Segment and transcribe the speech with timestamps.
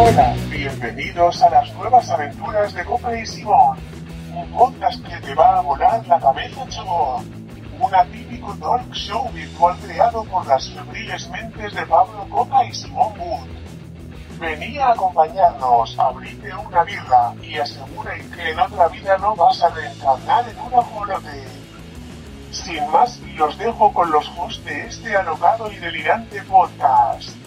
[0.00, 3.76] Hola, bienvenidos a las nuevas aventuras de Copa y Simón.
[4.32, 7.20] Un podcast que te va a volar la cabeza, chavo.
[7.80, 13.12] Un atípico talk show virtual creado por las febriles mentes de Pablo Copa y Simón
[13.18, 13.48] Wood.
[14.38, 19.70] Venía a acompañarnos, abrirte una birra y aseguren que en otra vida no vas a
[19.70, 21.44] reencarnar en un ajolote.
[22.52, 27.37] Sin más, los dejo con los hosts de este alocado y delirante podcast.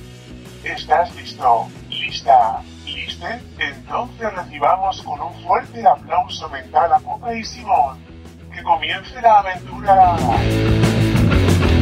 [0.64, 1.68] ¿Estás listo?
[1.90, 2.62] ¿Lista?
[2.86, 3.26] ¿Liste?
[3.60, 7.98] Entonces recibamos con un fuerte aplauso mental a Copa y Simón.
[8.54, 10.16] ¡Que comience la aventura!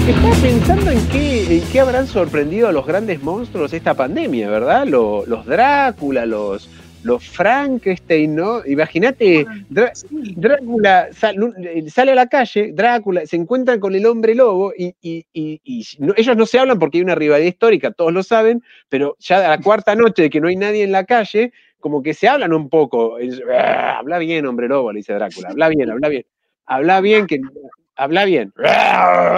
[0.07, 4.85] Estaba pensando en qué, en qué habrán sorprendido a los grandes monstruos esta pandemia, ¿verdad?
[4.87, 6.67] Lo- los Drácula, los,
[7.01, 8.65] los Frankenstein, ¿no?
[8.65, 9.91] Imagínate, Drá-
[10.35, 14.93] Drácula sal- eh, sale a la calle, Drácula se encuentran con el hombre lobo y,
[15.01, 18.23] y- y- y no- ellos no se hablan porque hay una rivalidad histórica, todos lo
[18.23, 21.53] saben, pero ya a la cuarta noche de que no hay nadie en la calle,
[21.79, 23.17] como que se hablan un poco.
[23.53, 26.25] "Ah, habla bien, hombre lobo, le dice Drácula, habla bien, habla bien.
[26.65, 27.39] Habla bien, que
[27.99, 28.53] habla bien.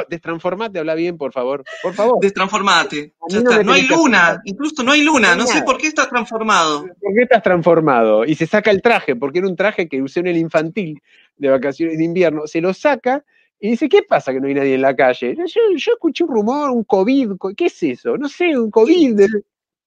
[0.10, 1.64] Destransformate, habla bien, por favor.
[1.82, 2.18] Por favor.
[2.22, 3.14] Destransformate.
[3.30, 3.58] Ya no está.
[3.58, 5.36] me No hay luna, incluso no hay luna.
[5.36, 6.82] No sé por qué estás transformado.
[6.82, 8.26] ¿Por qué estás transformado?
[8.26, 11.02] Y se saca el traje, porque era un traje que usé en el infantil
[11.38, 12.48] de vacaciones de invierno.
[12.48, 13.24] Se lo saca
[13.60, 15.36] y dice, ¿qué pasa que no hay nadie en la calle?
[15.36, 15.44] Yo,
[15.76, 17.38] yo escuché un rumor, un COVID.
[17.38, 18.18] co- ¿Qué es eso?
[18.18, 19.20] No sé, un COVID.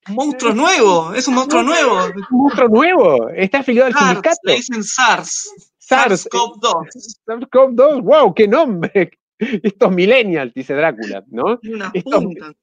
[0.06, 1.96] Un monstruo nuevo, es un monstruo nuevo.
[2.30, 3.30] ¿Un monstruo nuevo?
[3.30, 4.36] ¿Está afiliado al SARS, sindicato?
[4.42, 5.73] le dicen SARS.
[5.86, 6.28] SARS.
[6.30, 7.18] SARS-CoV-2.
[7.26, 9.10] SARS-CoV-2, wow, qué nombre.
[9.38, 11.58] Estos millennials, dice Drácula, ¿no?
[11.58, 12.54] Tiene unas Estos- puntas.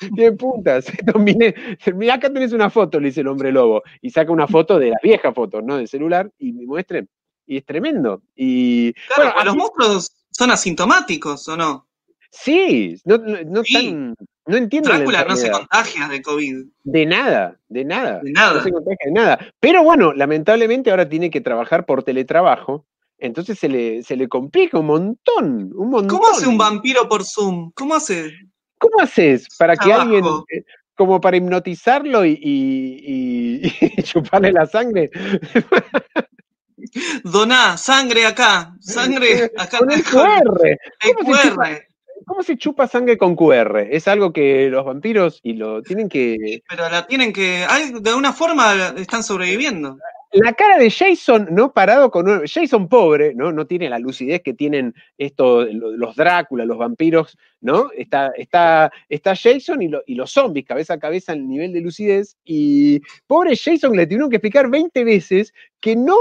[0.14, 0.88] Tiene puntas.
[0.88, 3.82] Estos Mirá, acá tenés una foto, le dice el hombre lobo.
[4.00, 5.76] Y saca una foto de las viejas fotos, ¿no?
[5.76, 7.06] Del celular y me muestre.
[7.46, 8.22] Y es tremendo.
[8.36, 11.86] Y Claro, bueno, los monstruos son asintomáticos, ¿o no?
[12.30, 13.74] sí, no, no, no Sí.
[13.74, 14.14] tan-
[14.50, 16.56] no Drácula no se contagia de COVID.
[16.84, 18.20] De nada, de nada.
[18.22, 18.54] De nada.
[18.54, 19.38] No se contagia de nada.
[19.60, 22.86] Pero bueno, lamentablemente ahora tiene que trabajar por teletrabajo.
[23.18, 26.08] Entonces se le, se le complica un montón, un montón.
[26.18, 27.70] ¿Cómo hace un vampiro por Zoom?
[27.74, 28.32] ¿Cómo hace?
[28.78, 34.64] ¿Cómo haces para que alguien, eh, como para hipnotizarlo y, y- y- y chuparle la
[34.66, 35.10] sangre?
[37.24, 39.78] Doná, sangre acá, sangre acá.
[39.78, 40.02] Con el.
[40.02, 41.80] QR.
[42.30, 43.88] ¿Cómo se chupa sangre con QR?
[43.90, 46.62] Es algo que los vampiros y lo tienen que.
[46.68, 47.66] Pero la tienen que.
[48.00, 49.98] de alguna forma están sobreviviendo.
[50.30, 52.46] La cara de Jason no parado con un.
[52.46, 53.50] Jason pobre, ¿no?
[53.50, 57.90] No tiene la lucidez que tienen esto, lo- los Drácula, los vampiros, ¿no?
[57.96, 61.80] Está, está, está Jason y, lo- y los zombies, cabeza a cabeza en nivel de
[61.80, 62.36] lucidez.
[62.44, 66.14] Y pobre Jason le tuvieron que explicar 20 veces que no.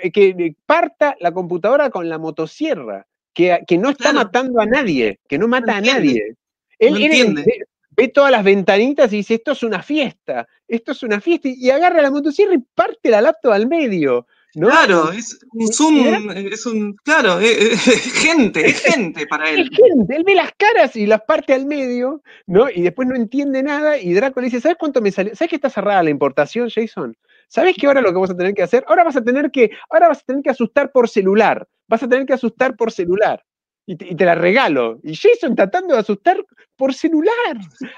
[0.00, 3.07] eh, que parta la computadora con la motosierra.
[3.38, 4.18] Que, que no está Claro.
[4.18, 6.34] matando a nadie, que no mata a nadie.
[6.80, 7.42] Él, No él entiende.
[7.46, 7.58] ve,
[7.90, 11.70] ve todas las ventanitas y dice, esto es una fiesta, esto es una fiesta, y
[11.70, 14.26] agarra la motosierra y parte la laptop al medio.
[14.56, 14.70] ¿no?
[14.70, 16.96] Claro, es un Zoom, es un.
[17.04, 19.70] Claro, es, es gente, es gente para Es él.
[19.72, 22.68] gente, él ve las caras y las parte al medio, ¿no?
[22.68, 25.36] Y después no entiende nada, y Draco le dice, ¿sabes cuánto me salió?
[25.36, 27.16] ¿Sabes que está cerrada la importación, Jason?
[27.48, 28.84] ¿Sabes que ahora lo que vamos a tener que hacer?
[28.86, 31.66] Ahora vas a tener que, ahora vas a tener que asustar por celular.
[31.88, 33.42] Vas a tener que asustar por celular.
[33.86, 35.00] Y te, y te la regalo.
[35.02, 36.44] Y Jason tratando de asustar
[36.76, 37.32] por celular.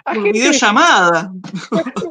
[0.04, 1.32] A Por gente- videollamada.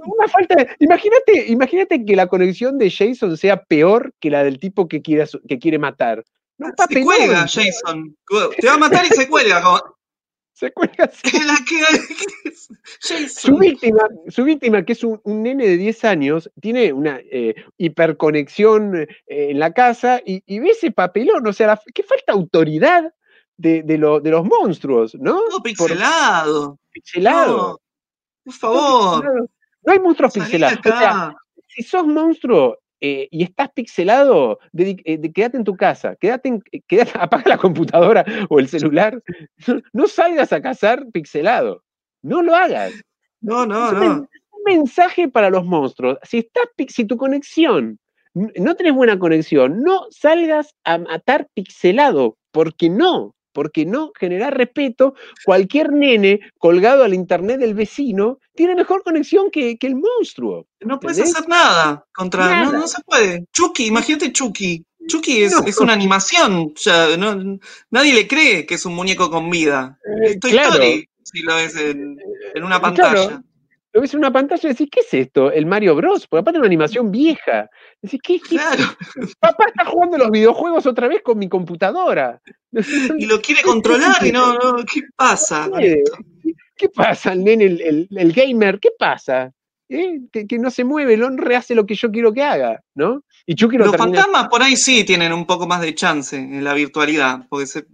[0.06, 4.60] Una falta de- Imagínate, imagínate que la conexión de Jason sea peor que la del
[4.60, 6.26] tipo que quiere, que quiere matar.
[6.58, 8.18] No, Se cuelga, Jason.
[8.60, 9.62] Te va a matar y se cuelga.
[9.62, 9.82] como-
[10.60, 11.22] Se cuelga así.
[11.48, 16.92] La que- Su víctima, su víctima, que es un, un nene de 10 años, tiene
[16.92, 21.48] una eh, hiperconexión eh, en la casa y, y ve ese papelón.
[21.48, 23.14] O sea, la- que falta autoridad
[23.56, 25.36] de, de lo- de los monstruos, ¿no?
[25.38, 26.78] Todo Por pixelado.
[26.92, 27.58] pixelado.
[27.58, 27.80] No,
[28.44, 29.50] por favor.
[29.84, 30.80] No hay monstruos Salí pixelados.
[30.80, 31.36] O sea,
[31.68, 36.64] si sos monstruo eh, y estás pixelado, eh, de- quédate en tu casa, quédate, en-
[36.72, 39.22] eh, quédate- apaga la computadora o el celular.
[39.68, 41.84] No, no salgas a cazar pixelado.
[42.22, 42.94] No lo hagas.
[43.42, 44.14] No, no, Es no.
[44.16, 44.28] un
[44.66, 46.18] mensaje para los monstruos.
[46.24, 47.98] Si, estás, si tu conexión,
[48.34, 53.34] no tenés buena conexión, no salgas a matar pixelado, porque no.
[53.52, 59.78] Porque no generar respeto, cualquier nene colgado al internet del vecino tiene mejor conexión que,
[59.78, 60.68] que el monstruo.
[60.82, 62.46] No puedes hacer nada contra.
[62.64, 62.78] No, Nada.
[62.80, 63.46] no se puede.
[63.52, 64.84] Chucky, imagínate Chucky.
[65.08, 65.66] Chucky es, No.
[65.66, 66.74] es una animación.
[66.76, 67.58] ya, no-
[67.90, 69.98] nadie le cree que es un muñeco con vida.
[70.06, 70.70] Eh, Es Toy claro.
[70.74, 72.18] Story, si lo ves en,
[72.54, 73.14] en una Eh, pantalla.
[73.28, 73.44] claro.
[73.92, 75.52] Lo ves en una pantalla y decís, ¿qué es esto?
[75.52, 76.28] El Mario Bros.
[76.28, 77.70] Porque aparte es una animación vieja.
[78.02, 78.84] Decís, ¿qué, qué- Claro.
[79.40, 82.40] Papá está jugando los videojuegos otra vez con mi computadora.
[83.18, 85.70] Y lo quiere controlar y no, no, ¿qué pasa?
[86.76, 88.80] ¿Qué, pasa, el nene, el, el- el gamer?
[88.80, 89.52] ¿Qué pasa?
[89.90, 90.20] ¿eh?
[90.32, 93.24] que, que no se mueve, el hombre hace lo que yo quiero que haga, ¿no?
[93.48, 96.36] Y yo quiero Los terminar- fantasmas por ahí sí tienen un poco más de chance
[96.38, 97.86] en la virtualidad, porque se,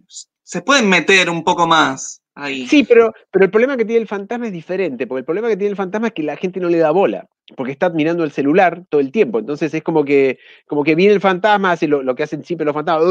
[0.43, 2.67] se pueden meter un poco más ahí.
[2.67, 5.57] Sí, pero, pero el problema que tiene el fantasma es diferente, porque el problema que
[5.57, 8.31] tiene el fantasma es que la gente no le da bola, porque está mirando el
[8.31, 9.39] celular todo el tiempo.
[9.39, 10.37] Entonces es como que,
[10.67, 13.07] como que viene el fantasma, hace lo, lo que hacen siempre los fantasmas,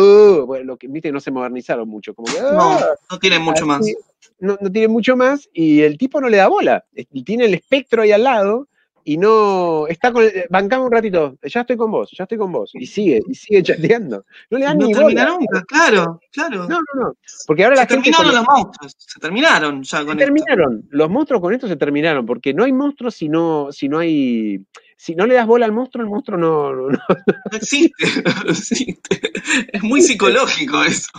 [0.46, 2.78] bueno, lo que viste no se modernizaron mucho, como que No,
[3.10, 3.84] no tienen mucho más.
[4.38, 6.84] No, no tiene mucho más, y el tipo no le da bola.
[7.24, 8.68] Tiene el espectro ahí al lado.
[9.06, 12.50] Y no, está con, el- bancame un ratito, ya estoy con vos, ya estoy con
[12.50, 14.24] vos, y sigue, y sigue chateando.
[14.50, 15.36] No le dan No ni termina bola.
[15.38, 16.66] nunca, claro, claro.
[16.68, 17.16] No, no, no.
[17.46, 20.24] Porque ahora se la terminaron los monstruos, se terminaron ya Se con esto.
[20.24, 20.88] terminaron.
[20.90, 24.64] Los monstruos con esto se terminaron, porque no hay monstruos si no, si no hay.
[24.96, 26.72] Si no le das bola al monstruo, el monstruo no.
[26.72, 26.98] no- no.
[27.50, 27.92] No existe,
[28.46, 29.20] no existe.
[29.70, 31.10] Es muy psicológico eso.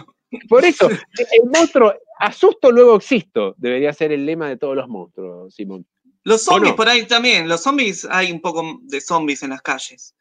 [0.50, 5.54] Por eso, el monstruo, asusto, luego existo, debería ser el lema de todos los monstruos,
[5.54, 5.86] Simón.
[6.25, 6.75] Los zombies no?
[6.75, 10.13] por ahí también, los zombies, hay un poco de zombies en las calles.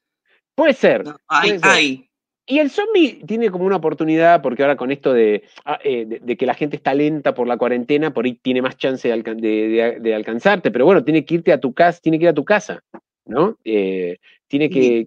[0.55, 1.05] Puede ser.
[1.05, 1.17] ¿no?
[1.29, 1.69] Hay, Puede ser.
[1.71, 2.09] hay.
[2.47, 6.19] Y el zombie tiene como una oportunidad, porque ahora con esto de, ah, eh, de,
[6.21, 9.15] de que la gente está lenta por la cuarentena, por ahí tiene más chance de,
[9.15, 12.35] alcan- de- alcanzarte, pero bueno, tiene que irte a tu casa, tiene que ir a
[12.35, 12.83] tu casa,
[13.25, 13.57] ¿no?
[13.65, 15.07] Eh, tiene que.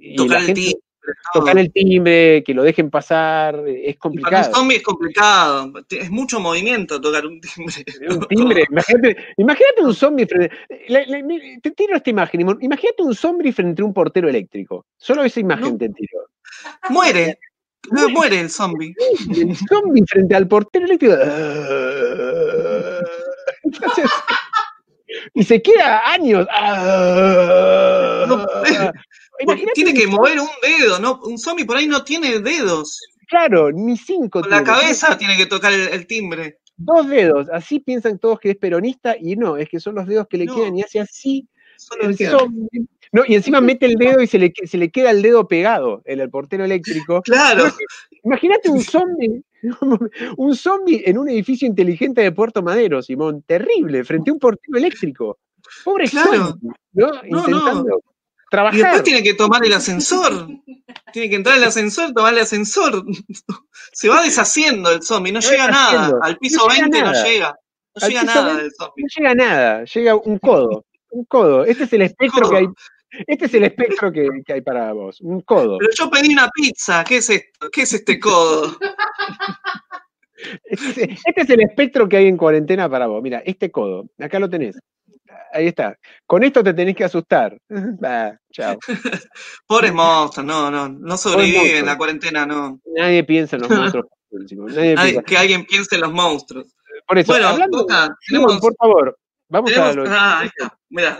[0.00, 0.74] y Tocar la el gente-.
[1.32, 4.54] Tocar el timbre, que lo dejen pasar, es Y para un complicado.
[4.54, 5.72] zombie es complicado.
[5.90, 7.74] Es mucho movimiento tocar un timbre.
[8.10, 10.50] Un timbre, imagínate, imagínate un zombie frente.
[11.24, 14.86] me- te tiro esta imagen, imagínate un zombie frente a un portero eléctrico.
[14.96, 15.78] Solo esa imagen No.
[15.78, 16.28] te tiro.
[16.90, 17.38] Muere.
[17.90, 18.94] No, muere el zombie.
[19.34, 21.14] El zombie frente al portero eléctrico.
[23.62, 24.10] Entonces,
[25.34, 26.46] y se queda años.
[28.28, 28.46] No,
[29.40, 31.20] Imagínate tiene que mover un dedo, ¿no?
[31.24, 33.00] Un zombie por ahí no tiene dedos.
[33.28, 34.40] Claro, ni cinco.
[34.40, 36.58] Con la cabeza tiene que tocar el, el timbre.
[36.76, 37.48] Dos dedos.
[37.52, 40.46] Así piensan todos que es peronista y no, es que son los dedos que le
[40.46, 40.54] No.
[40.54, 41.48] quedan y hace así.
[42.00, 42.68] El zombie.
[43.12, 46.02] No, y encima mete el dedo y se le, se le queda el dedo pegado
[46.06, 47.22] en el portero eléctrico.
[47.24, 47.64] Claro.
[48.24, 49.42] Imagínate un zombie,
[50.36, 54.76] un zombie en un edificio inteligente de Puerto Madero, Simón, terrible, frente a un portero
[54.78, 55.38] eléctrico.
[55.84, 56.32] Pobre Claro.
[56.48, 57.10] zombie, ¿no?
[57.24, 57.96] Intentando no.
[58.72, 60.48] Y después tiene que tomar el ascensor.
[61.12, 63.04] Tiene que entrar el ascensor, tomar el ascensor.
[63.92, 66.18] Se va deshaciendo el zombie, no llega nada.
[66.22, 67.48] Al piso No llega 20 no llega.
[67.48, 69.02] No Al llega nada 20 del zombie.
[69.02, 71.64] No llega nada, llega un codo, un codo.
[71.64, 72.66] Este es el espectro que hay.
[73.26, 75.78] Este es el espectro que, que hay para vos, un codo.
[75.78, 77.70] Pero yo pedí una pizza, ¿qué es esto?
[77.70, 78.76] ¿Qué es este codo?
[80.64, 83.22] Este es, este es el espectro que hay en cuarentena para vos.
[83.22, 84.78] Mira, este codo, acá lo tenés.
[85.52, 85.96] Ahí está.
[86.26, 87.56] Con esto te tenés que asustar.
[87.70, 88.76] Va, chao.
[89.66, 92.80] Pobres monstruos, no, no, no sobreviven en la cuarentena, no.
[92.94, 94.06] Nadie piensa en los monstruos.
[94.30, 95.22] Nadie piensa.
[95.22, 96.74] que alguien piense en los monstruos.
[97.06, 101.18] Por eso, Bueno, hablando, Boca, tenemos, por favor, vamos a lo ah, ahí está, mirá,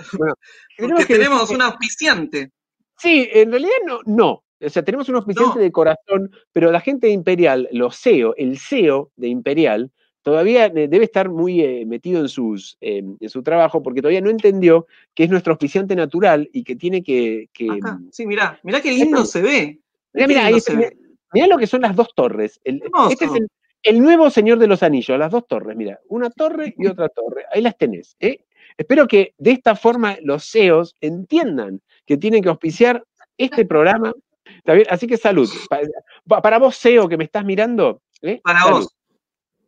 [0.76, 2.50] tenemos que tenemos decir un auspiciante.
[2.99, 4.43] Sí, en realidad no, no.
[4.58, 5.62] O sea, tenemos un auspiciante No.
[5.62, 9.93] de corazón, pero la gente de Imperial, los CEO, el CEO de Imperial,
[10.26, 14.28] todavía debe estar muy eh, metido en, sus, eh, en su trabajo porque todavía no
[14.28, 17.49] entendió que es nuestro auspiciante natural y que tiene que...
[17.52, 19.78] que Acá, sí, mirá, mirá qué lindo se ve.
[20.12, 20.55] Mirá, mirá, ahí
[21.32, 22.61] mirá, lo que son las dos torres.
[22.64, 23.46] El- este es el,
[23.84, 27.44] el nuevo Señor de los Anillos, las dos torres, mira, una torre y otra torre.
[27.52, 28.17] Ahí las tenés.
[28.19, 28.40] ¿eh?
[28.76, 33.04] Espero que de esta forma los CEOs entiendan que tienen que auspiciar
[33.38, 34.12] este programa.
[34.45, 34.88] ¿Está bien?
[34.90, 35.49] Así que salud.
[35.71, 35.78] Pa-
[36.26, 38.02] pa- Para vos, CEO, que me estás mirando.
[38.23, 38.40] ¿eh?
[38.42, 38.76] Para Salud.
[38.78, 38.96] vos.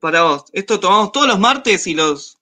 [0.00, 0.44] Para vos.
[0.52, 2.38] Esto tomamos todos los martes y los,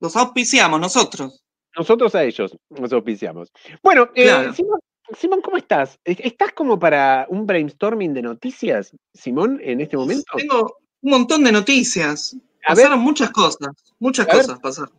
[0.00, 1.42] los auspiciamos nosotros.
[1.76, 3.50] Nosotros a ellos nos auspiciamos.
[3.82, 4.50] Bueno, eh.
[4.54, 4.80] Simón,
[5.16, 5.98] Simón, ¿cómo estás?
[6.04, 10.24] ¿Estás como para un brainstorming de noticias, Simón, en este momento?
[10.36, 12.34] Tengo un montón de noticias.
[12.66, 13.68] A ver, Pasaron muchas cosas.
[13.98, 14.42] Muchas A ver.
[14.42, 14.92] cosas pasaron.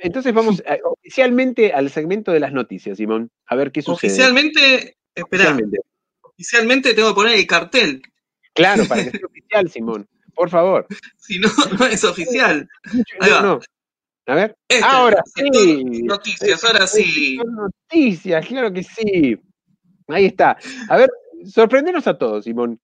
[0.00, 3.30] entonces vamos oficialmente al segmento de las noticias, Simón.
[3.46, 4.10] A ver qué sucede.
[4.12, 5.78] Oficialmente, espera, Oficialmente.
[6.22, 8.02] oficialmente tengo que poner el cartel.
[8.54, 10.08] Claro, para que sea oficial, Simón.
[10.38, 10.86] Por favor.
[11.16, 12.68] Si no, no es oficial.
[13.20, 13.42] Ahí No, va.
[13.42, 13.60] no.
[14.26, 14.56] A ver.
[14.68, 15.82] Este, Ahora sí.
[16.04, 17.36] Noticias, ahora sí.
[17.38, 19.36] Son Noticias, claro que sí.
[20.06, 20.56] Ahí está.
[20.88, 21.10] A ver,
[21.46, 22.78] sorprendenos a todos, Simón.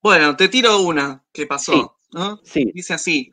[0.00, 2.40] Bueno, te tiro una que pasó, ¿no?
[2.44, 3.30] Sí, Dice así.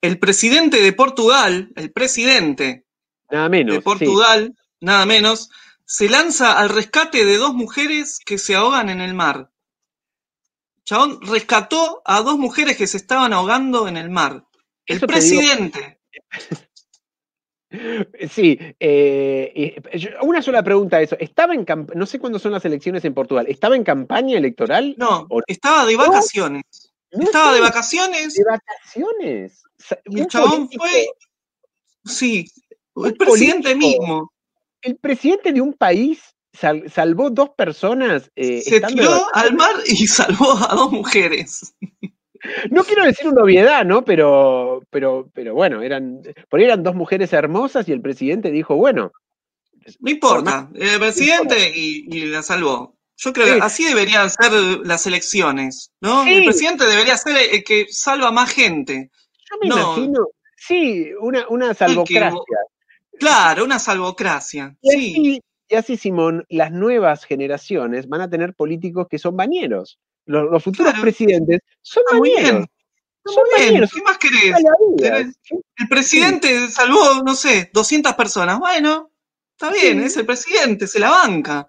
[0.00, 2.86] El presidente de Portugal, el presidente
[3.30, 3.74] nada menos.
[3.74, 3.84] de sí.
[3.84, 5.50] Portugal, nada menos,
[5.86, 9.50] se lanza al rescate de dos mujeres que se ahogan en el mar.
[10.84, 14.44] Chabón rescató a dos mujeres que se estaban ahogando en el mar.
[14.86, 15.98] El Eso presidente.
[18.30, 21.16] Sí, eh, yo- una sola pregunta a eso.
[21.18, 24.94] ¿Estaba en no sé cuándo son las elecciones en Portugal, ¿estaba en campaña electoral?
[24.96, 26.62] No, ¿O estaba de vacaciones.
[27.10, 29.62] No Estaba de vacaciones de vacaciones.
[30.04, 31.06] Y el chabón político- fue.
[32.04, 32.46] Sí,
[32.96, 34.02] el presidente político.
[34.02, 34.32] mismo.
[34.82, 38.30] el presidente de un país sal- salvó dos personas.
[38.36, 41.74] eh, Se de tiró al mar y salvó a dos mujeres.
[42.70, 44.04] No quiero decir una obviedad, ¿no?
[44.04, 48.76] Pero, pero, pero bueno, eran, por ahí eran dos mujeres hermosas y el presidente dijo,
[48.76, 49.12] bueno,
[50.00, 52.96] No importa, el presidente y, y la salvó.
[53.16, 53.58] Yo creo que Sí.
[53.62, 54.52] así deberían ser
[54.84, 56.24] las elecciones, ¿no?
[56.24, 56.34] Sí.
[56.34, 59.10] El presidente debería ser el que salva más gente.
[59.50, 59.76] yo me No.
[59.96, 62.40] imagino, sí, una, una salvocracia.
[63.18, 64.74] Claro, una salvocracia.
[64.82, 69.98] Y Sí, y así, Simón, las nuevas generaciones van a tener políticos que son bañeros.
[70.26, 71.02] Los, los futuros Claro.
[71.02, 72.52] presidentes son Ah, muy bañeros.
[72.52, 72.66] bien.
[73.26, 73.90] Son Muy bien, bañeros.
[73.94, 75.34] ¿qué más querés?
[75.76, 78.58] El presidente salvó, no sé, 200 personas.
[78.58, 79.10] Bueno,
[79.52, 80.04] está bien, Sí.
[80.06, 81.66] es el presidente, se la banca.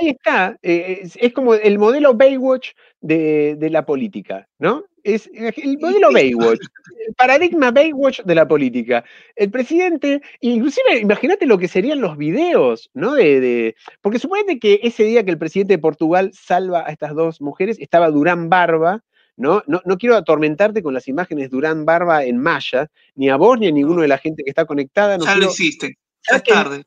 [0.00, 0.56] Ahí está.
[0.62, 2.70] eh, es, es como el modelo Baywatch
[3.00, 4.84] de, de la política, ¿no?
[5.04, 6.60] Es el modelo Baywatch,
[7.06, 9.04] el paradigma Baywatch de la política.
[9.36, 13.12] El presidente, inclusive, imagínate lo que serían los videos, ¿no?
[13.12, 17.14] De, de- porque suponete que ese día que el presidente de Portugal salva a estas
[17.14, 19.04] dos mujeres, estaba Durán Barba,
[19.36, 19.62] ¿no?
[19.66, 23.58] No, no quiero atormentarte con las imágenes de Durán Barba en Maya, ni a vos
[23.58, 25.18] ni a ninguno de la gente que está conectada.
[25.18, 26.84] No ya quiero, lo hiciste, ya ¿sabes es tarde.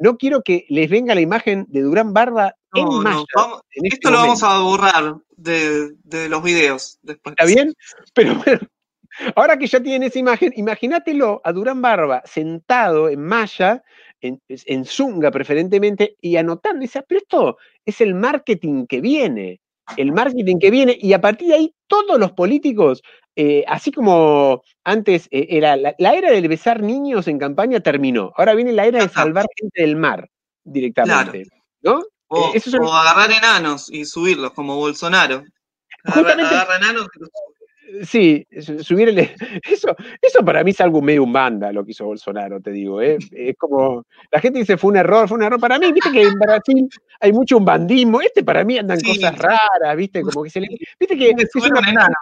[0.00, 3.16] no quiero que les venga la imagen de Durán Barba en No, Maya.
[3.16, 7.32] no, vamos- en este esto lo vamos a borrar de, de los videos después.
[7.32, 7.72] ¿Está bien?
[8.14, 8.60] Pero bueno,
[9.36, 13.82] ahora que ya tienen esa imagen, imagínatelo a Durán Barba sentado en malla,
[14.20, 16.80] en, en zunga preferentemente, y anotando.
[16.80, 19.60] Dice, pero esto es el marketing que viene,
[19.96, 23.00] el marketing que viene, y a partir de ahí todos los políticos,
[23.36, 28.32] eh, así como antes eh, era la, la era del besar niños en campaña terminó,
[28.36, 30.28] ahora viene la era de salvar gente del mar
[30.64, 31.44] directamente,
[31.82, 32.02] ¿no?
[32.28, 35.42] O, Eh, o agarrar enanos y subirlos, como Bolsonaro.
[36.04, 37.30] Agarra, Justamente- agarra enanos y los
[38.06, 39.18] Sí, su- subir el,
[39.64, 43.00] eso, eso para mí es algo medio un banda lo que hizo Bolsonaro, te digo,
[43.00, 43.16] ¿eh?
[43.32, 45.58] Es como, la gente dice fue un error, fue un error.
[45.58, 46.86] Para mí, viste que en Brasil
[47.18, 49.06] hay mucho un bandismo, este para mí andan Sí.
[49.18, 50.68] cosas raras, viste, como que se le,
[51.00, 52.16] viste que es una, enanos.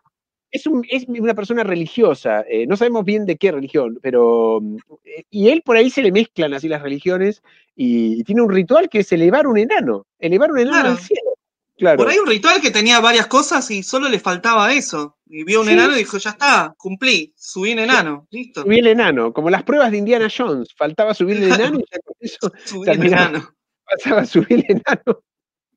[0.51, 4.61] Es, un- es una persona religiosa, eh, no sabemos bien de qué religión, pero,
[5.05, 7.43] eh, y él por ahí se le mezclan así las religiones
[7.75, 10.89] y, tiene un ritual que es elevar un enano, elevar un enano Claro.
[10.91, 11.31] al cielo.
[11.79, 11.99] Claro.
[11.99, 15.19] Por ahí un ritual que tenía varias cosas y solo le faltaba eso.
[15.29, 15.73] Y vio un Sí.
[15.75, 18.63] enano y dijo, ya está, cumplí, subí un enano, listo.
[18.63, 21.99] Subí el enano, como las pruebas de Indiana Jones, faltaba subir el enano y ya
[22.03, 23.29] con eso Subí terminaba.
[23.29, 23.51] enano.
[23.85, 25.21] pasaba a subir el enano.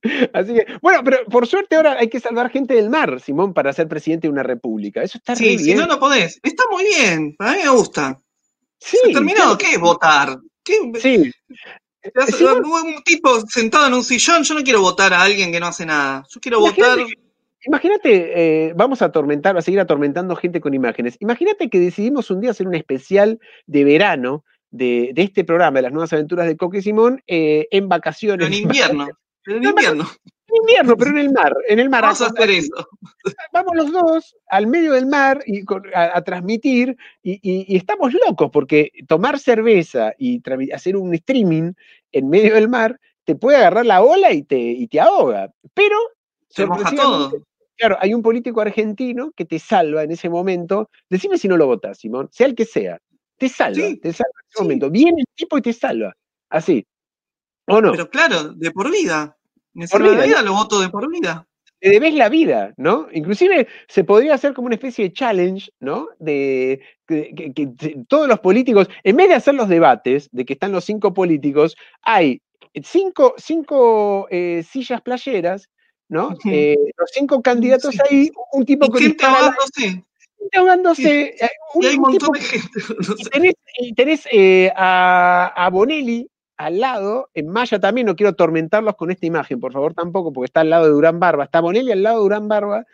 [0.34, 3.74] Así que, bueno, pero por suerte ahora hay que salvar gente del mar, Simón, para
[3.74, 5.03] ser presidente de una república.
[5.03, 6.39] Eso está re Sí, si no, no podés.
[6.44, 8.18] Está muy bien, a mí me gusta.
[8.79, 10.38] sí, Se terminó, claro, ¿qué es votar?
[10.63, 10.74] ¿Qué?
[11.00, 11.32] Sí,
[12.15, 15.60] hace- Sí, un tipo sentado en un sillón, yo no quiero votar a alguien que
[15.60, 16.24] no hace nada.
[16.29, 17.15] Yo quiero Imagínate votar.
[17.65, 21.18] imagínate, eh, vamos a atormentar, a seguir atormentando gente con imágenes.
[21.20, 25.82] Imagínate que decidimos un día hacer un especial de verano de, de este programa, de
[25.84, 28.48] las nuevas aventuras de Coque y Simón, eh, en vacaciones.
[28.48, 29.08] En invierno.
[29.46, 30.08] En No, no, invierno.
[30.48, 31.53] En invierno, pero en el mar.
[31.67, 32.01] En el mar.
[32.03, 32.88] Vamos a hacer eso.
[33.53, 38.13] vamos los dos al medio del mar y a, a transmitir y, y- y estamos
[38.13, 40.41] locos porque tomar cerveza y
[40.74, 41.74] hacer un streaming
[42.12, 45.51] en medio del mar te puede agarrar la ola y te, y te ahoga.
[45.75, 45.96] Pero,
[46.50, 47.31] Se moja todo.
[47.77, 50.89] claro, hay un político argentino que te salva en ese momento.
[51.10, 52.98] Decime si no lo votas, Simón, sea el que sea.
[53.38, 54.63] Te salva, Sí, te salva en ese sí.
[54.63, 54.89] momento.
[54.89, 56.13] Viene el tipo y te salva.
[56.50, 56.86] Así.
[57.70, 57.92] ¿O no?
[57.92, 59.36] Pero claro, de por vida.
[59.74, 60.24] Me Por vida.
[60.26, 61.46] vida, lo voto de por vida.
[61.82, 63.08] le debes la vida, ¿no?
[63.14, 66.10] Inclusive se podría hacer como una especie de challenge, ¿no?
[66.20, 70.54] De que, que- que todos los políticos, en vez de hacer los debates, de que
[70.54, 72.42] están los cinco políticos, hay
[72.84, 75.70] cinco, cinco eh, sillas playeras,
[76.10, 76.36] ¿no?
[76.52, 78.00] Eh, los cinco candidatos Sí.
[78.10, 80.04] ahí, un tipo Y gente al ahogándose.
[80.58, 82.70] ahogándose, eh, un, Y hay un un tipo montón de gente.
[82.78, 83.30] y ahogándose.
[83.30, 86.28] tenés, y tenés, eh, a, a Bonelli
[86.60, 90.48] al lado, en Maya también, no quiero atormentarlos con esta imagen, por favor, tampoco, porque
[90.48, 91.46] está al lado de Durán Barba.
[91.46, 92.86] Está Bonelli al lado de Durán Barba,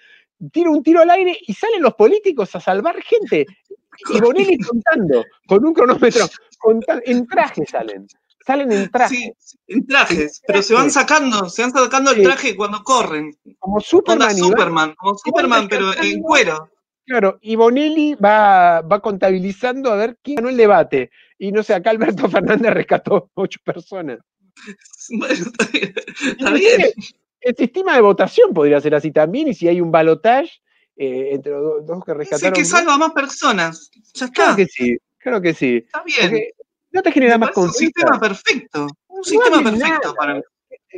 [0.52, 3.44] tira un tiro al aire y salen los políticos a salvar gente.
[4.14, 6.28] Y Bonelli contando, con un cronómetro,
[7.06, 8.06] en traje salen.
[8.46, 9.34] Salen en traje, Sí,
[9.68, 12.24] en trajes, pero se van sacando, se van sacando el Sí.
[12.24, 13.36] traje cuando corren.
[13.58, 14.38] como Superman.
[14.38, 16.70] Superman, como Superman, pero en cuero.
[17.08, 21.10] Claro, y Bonelli va, va contabilizando a ver quién ganó el debate.
[21.38, 24.20] Y no sé, acá Alberto Fernández rescató ocho personas.
[25.10, 25.94] Bueno, está bien.
[25.96, 26.92] Está Inclusive, bien.
[27.42, 30.52] El sistema de votación podría ser así también, y si hay un balotage
[30.98, 32.54] eh, entre los dos, que rescataron.
[32.54, 33.92] que salva a más personas.
[34.14, 34.56] Ya Claro está.
[34.64, 35.84] que sí, claro que sí.
[35.86, 36.18] Está bien.
[36.22, 36.50] Porque
[36.92, 38.88] no te genera más parece un sistema perfecto.
[39.08, 40.14] Un sistema perfecto nada.
[40.16, 40.42] para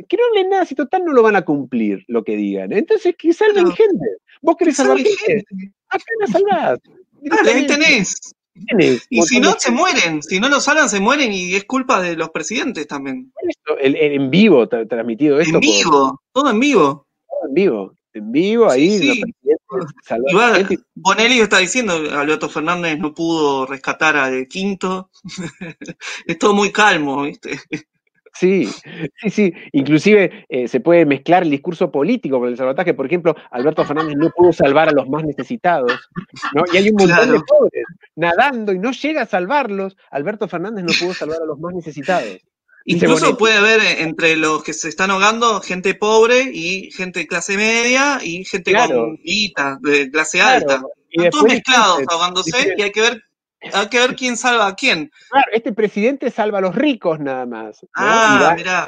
[0.08, 2.72] Que no hablen nada si total no lo van a cumplir lo que digan.
[2.72, 3.72] Entonces, que salven Claro.
[3.76, 4.06] gente.
[4.40, 5.16] Vos querés salvar gente.
[5.26, 5.72] gente.
[5.88, 6.78] Acá la salvás.
[7.20, 8.14] Dale, ahí tenés.
[9.10, 10.22] Y si no, se mueren.
[10.22, 13.32] Si no lo salvan, se mueren y es culpa de los presidentes también.
[13.48, 17.06] esto, el- el- en vivo tra- transmitido esto En por- vivo, todo en vivo.
[17.46, 19.22] en vivo, en vivo ahí Sí, sí.
[20.54, 25.10] gente y- Bonelli está diciendo, Alberto Fernández no pudo rescatar al quinto.
[26.26, 27.58] es todo muy calmo, ¿viste?
[28.38, 28.66] Sí,
[29.20, 29.52] sí, sí.
[29.72, 32.94] Inclusive eh, se puede mezclar el discurso político con el salvataje.
[32.94, 35.92] Por ejemplo, Alberto Fernández no pudo salvar a los más necesitados,
[36.54, 36.62] ¿no?
[36.72, 37.84] Y hay un montón de pobres
[38.16, 39.96] nadando y no llega a salvarlos.
[40.10, 42.38] Alberto Fernández no pudo salvar a los más necesitados.
[42.84, 47.26] Incluso puede haber eh, entre los que se están ahogando gente pobre y gente de
[47.26, 48.94] clase media y gente Claro.
[49.00, 50.82] con guita, de clase Claro, alta.
[51.10, 53.22] y Están todos mezclados dicen- ahogándose dicen- y hay que ver
[53.74, 55.10] hay que ver quién salva a quién.
[55.30, 57.82] Claro, este presidente salva a los ricos nada más.
[57.82, 57.88] ¿no?
[57.94, 58.86] Ah, mirá.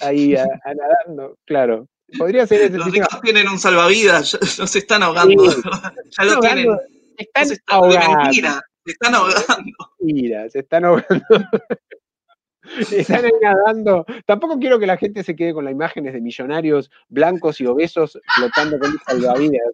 [0.00, 1.88] ahí a, a nadando, claro.
[2.18, 3.06] Podría ser ese Los sistema.
[3.06, 5.50] ricos tienen un salvavidas, no se están ahogando.
[5.50, 5.60] Sí.
[6.18, 6.66] ya lo tienen.
[6.68, 6.82] ahogando,
[7.16, 8.22] se están se están- de ahogando.
[8.22, 9.72] mentira, se están ahogando.
[10.00, 11.24] Mira, se están ahogando.
[12.90, 14.04] Están ahí nadando.
[14.26, 18.18] Tampoco quiero que la gente se quede con las imágenes de millonarios blancos y obesos
[18.34, 19.68] flotando con salvavidas.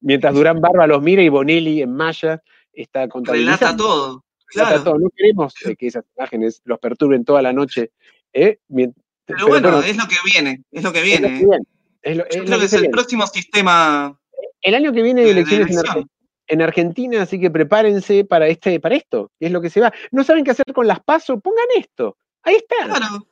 [0.00, 2.40] Mientras Durán Barba los mira y Bonelli en malla
[2.82, 3.84] está Relata contabilizando.
[3.84, 4.24] todo.
[4.54, 4.84] relata Claro.
[4.84, 4.98] todo.
[4.98, 7.90] No queremos eh, que esas imágenes los perturben toda la noche.
[8.32, 8.58] ¿eh?
[8.68, 11.38] Mien- Pero bueno, es lo que viene, es lo que es lo viene.
[11.38, 11.64] que viene.
[12.02, 12.92] Es lo- es Yo lo creo que es el viene.
[12.92, 14.16] próximo sistema
[14.62, 16.06] El año que viene hay de, de elecciones en,
[16.48, 19.92] en Argentina, así que prepárense para este, para esto, que es lo que se va.
[20.12, 22.16] No saben qué hacer con las pasos, pongan esto.
[22.42, 22.86] Ahí está.
[22.98, 23.26] Claro.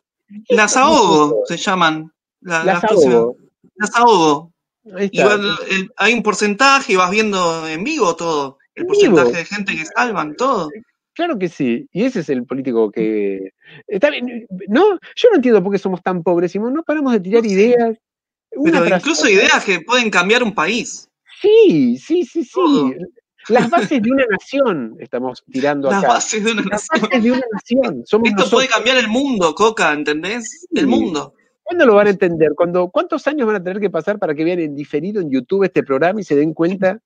[0.48, 2.12] Las ahogo se llaman.
[2.40, 3.36] La- Las las ahogo.
[3.76, 4.52] Las ahogo.
[4.96, 5.36] Ahí Y está.
[5.36, 8.58] va- el- hay un porcentaje y vas viendo en vivo todo.
[8.74, 10.70] El En porcentaje de gente que salvan, todo.
[11.14, 11.86] Claro que sí.
[11.92, 13.50] Y ese es el político que.
[13.86, 16.74] Está bien, No, yo no entiendo por qué somos tan pobres, Simón.
[16.74, 17.54] No paramos de tirar No sé.
[17.54, 17.98] ideas.
[18.64, 21.08] Pero incluso ideas que pueden cambiar un país.
[21.40, 22.50] Sí, sí, sí, sí.
[22.52, 22.92] Todo.
[23.48, 26.14] Las bases de una nación estamos tirando Las acá.
[26.14, 27.02] bases de una Las nación.
[27.10, 28.02] bases de una nación.
[28.06, 28.50] Somos Esto nosotros.
[28.60, 30.66] puede cambiar el mundo, Coca, ¿entendés?
[30.72, 30.86] El Sí.
[30.86, 31.34] mundo.
[31.62, 32.52] ¿Cuándo lo van a entender?
[32.92, 35.82] ¿Cuántos años van a tener que pasar para que vean en diferido en YouTube este
[35.82, 37.00] programa y se den cuenta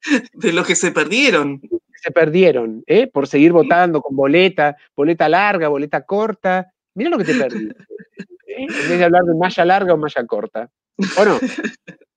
[0.32, 1.60] De los que se perdieron.
[2.02, 2.82] se perdieron?
[2.86, 3.06] ¿eh?
[3.06, 6.72] Por seguir votando con boleta, boleta larga, boleta corta.
[6.94, 7.66] Mira lo que te perdí.
[7.66, 8.66] ¿eh?
[8.68, 10.70] En vez de hablar de malla larga o malla corta.
[11.16, 11.38] ¿O no?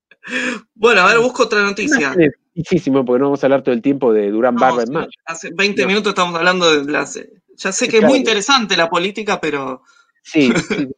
[0.73, 2.15] Bueno, a ver, busco otra noticia.
[2.55, 5.07] Muchísimo, porque no vamos a hablar todo el tiempo de Durán No, Barba en malla.
[5.25, 5.87] hace 20 No.
[5.87, 7.19] minutos estamos hablando de las.
[7.57, 9.83] Ya sé que es muy interesante la política, pero
[10.23, 10.51] Sí.
[10.69, 10.89] sí,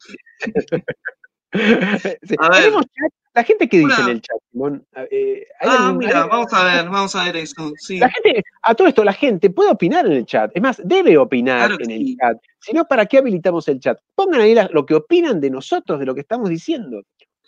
[1.54, 1.60] sí.
[2.24, 2.36] Sí.
[2.40, 2.60] A ver.
[2.64, 3.12] Tenemos chat.
[3.34, 4.84] La gente que dice en el chat, Simón.
[5.12, 7.72] Eh, ¿hay Ah, algún- mira, vamos a ver, vamos a ver eso.
[7.78, 8.00] Sí.
[8.00, 10.50] La gente, a todo esto, la gente puede opinar en el chat.
[10.56, 12.18] Es más, debe opinar Claro en el sí.
[12.18, 12.36] chat.
[12.60, 14.00] Si no, ¿para qué habilitamos el chat?
[14.16, 17.04] Pongan ahí la- lo que opinan de nosotros, de lo que estamos diciendo.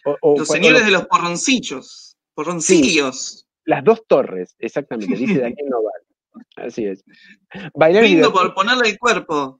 [0.05, 2.15] O- o- Los señores lo- de los porroncillos.
[2.35, 3.47] Porroncillos.
[3.65, 6.01] Las dos torres, exactamente, dice Daniel Noval.
[6.55, 7.03] Así es.
[7.73, 9.59] Bailar Brindo por ponerle el cuerpo.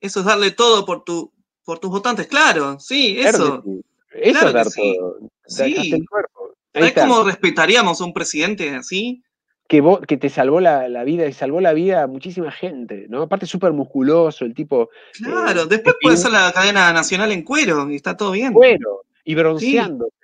[0.00, 1.32] Eso es darle todo por tu,
[1.68, 3.62] por tus votantes, claro, sí, eso.
[3.62, 3.82] sí.
[4.14, 4.96] Eso Claro dar sí.
[4.98, 5.18] todo.
[5.46, 5.62] Sí.
[5.64, 6.54] Dejaste el cuerpo.
[6.72, 7.00] Ahí ¿Sabes está.
[7.02, 9.22] cómo respetaríamos a un presidente así?
[9.68, 13.04] que, vos- que te salvó la, la vida y salvó la vida a muchísima gente,
[13.10, 13.20] ¿no?
[13.20, 17.90] Aparte súper musculoso, el tipo Claro, Eh, después puede ser la cadena nacional en cuero
[17.90, 18.54] y está todo bien.
[18.54, 20.14] cuero y bronceándose.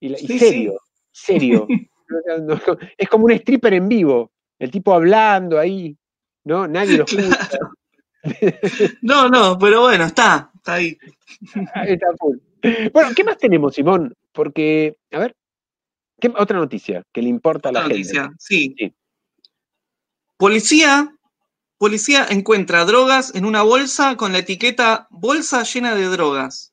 [0.00, 0.80] Y, la- y Sí, serio,
[1.12, 1.66] serio.
[2.96, 5.94] Es como un stripper en vivo, el tipo hablando ahí,
[6.44, 6.66] ¿no?
[6.66, 7.58] Nadie lo escucha.
[9.02, 10.98] No, no, pero bueno, está, está ahí.
[11.86, 12.38] Está full.
[12.92, 14.14] Bueno, ¿qué más tenemos, Simón?
[14.32, 15.36] Porque, a ver,
[16.18, 18.14] ¿qué, otra noticia que le importa a la Otra gente.
[18.14, 18.74] noticia, sí.
[18.78, 18.94] Sí.
[20.38, 21.14] Policía,
[21.78, 26.72] policía encuentra drogas en una bolsa con la etiqueta bolsa llena de drogas.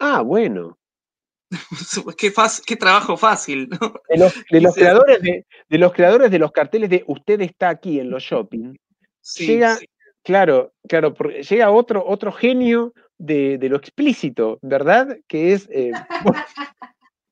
[0.00, 0.76] Ah, bueno.
[2.18, 3.94] qué, fácil, qué trabajo fácil, ¿no?
[4.08, 4.80] De los, de los Sí.
[4.80, 8.74] creadores de, de los creadores de los carteles de usted está aquí en los shopping.
[9.20, 9.86] Sí, llega, sí.
[10.28, 15.16] Claro, claro, porque llega otro, otro genio de, de lo explícito, ¿verdad?
[15.26, 15.90] Que es eh,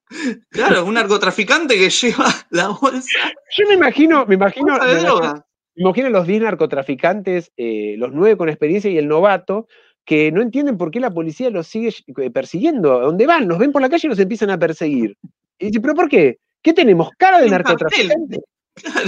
[0.48, 3.18] Claro, un narcotraficante que lleva la bolsa,
[3.54, 5.46] yo me imagino, me imagino, bolsa me de imagino, droga.
[5.74, 9.68] me imagino los 10 narcotraficantes, eh, los nueve con experiencia y el novato,
[10.06, 12.98] que no entienden por qué la policía los sigue eh, persiguiendo.
[12.98, 13.46] ¿A dónde van?
[13.46, 15.18] Los ven por la calle y los empiezan a perseguir.
[15.58, 16.38] Y dice, ¿pero por qué?
[16.62, 17.10] ¿Qué tenemos?
[17.18, 18.40] ¿Cara de narcotraficante?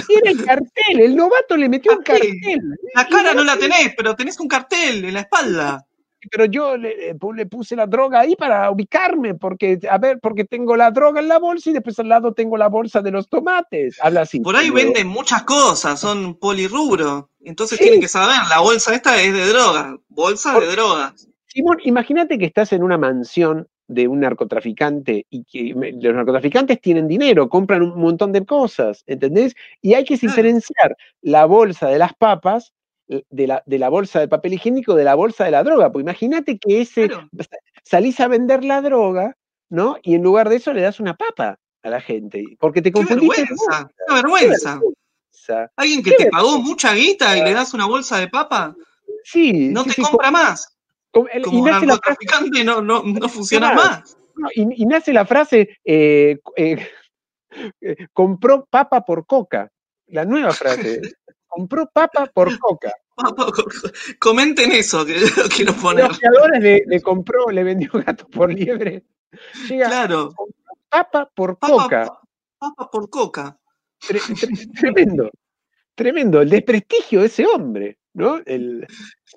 [0.07, 2.35] Tiene el cartel, el novato le metió un Cartel.
[2.43, 2.61] cartel.
[2.95, 5.85] La cara no la tenés, pero tenés un cartel en la espalda.
[6.31, 10.45] pero yo le, pu- le puse la droga ahí para ubicarme, porque, a ver, porque
[10.45, 13.29] tengo la droga en la bolsa y después al lado tengo la bolsa de los
[13.29, 13.99] tomates.
[14.03, 14.41] Habla así.
[14.41, 17.31] Por ahí venden muchas cosas, son polirrubro.
[17.45, 17.85] Entonces Sí.
[17.85, 21.29] tienen que saber, la bolsa esta es de droga, bolsa Por- de drogas.
[21.47, 27.09] Simón, imagínate que estás en una mansión de un narcotraficante y que los narcotraficantes tienen
[27.09, 29.55] dinero, compran un montón de cosas, ¿entendés?
[29.83, 32.73] Y hay que diferenciar la bolsa de las papas
[33.09, 35.91] de la, de la bolsa de papel higiénico de la bolsa de la droga.
[35.91, 37.29] Pues imagínate que ese Claro.
[37.83, 39.35] salís a vender la droga,
[39.71, 39.97] ¿no?
[40.03, 42.93] Y en lugar de eso le das una papa a la gente, porque te Qué
[42.93, 43.41] confundiste.
[43.43, 44.73] de vergüenza, qué vergüenza.
[44.75, 45.73] vergüenza.
[45.77, 46.47] Alguien que Qué te vergüenza.
[46.47, 48.77] pagó mucha guita y le das una bolsa de papa,
[49.25, 50.78] Sí, no sí, te sí, compra más.
[51.11, 53.89] Como- el- y Como nace la frase, narcotraficante no, no, no funciona Claro.
[53.91, 54.17] más.
[54.37, 56.89] no, y, y nace la frase eh, eh,
[57.81, 59.71] eh, compró papa por coca.
[60.09, 61.01] La nueva frase.
[61.47, 62.93] compró papa por coca.
[63.15, 63.47] Papa,
[64.21, 65.17] Comenten eso, que
[65.57, 66.07] quiero poner.
[66.09, 69.03] Los creadores de compró, le vendió gato por liebre.
[69.69, 70.35] Llega Claro.
[70.89, 72.07] papa por Papa, coca.
[72.07, 72.21] pa-
[72.59, 73.59] papa por coca.
[74.01, 75.31] Tre- tre- tremendo.
[75.97, 76.41] Tremendo.
[76.41, 78.41] El desprestigio de ese hombre, ¿no?
[78.45, 78.87] El,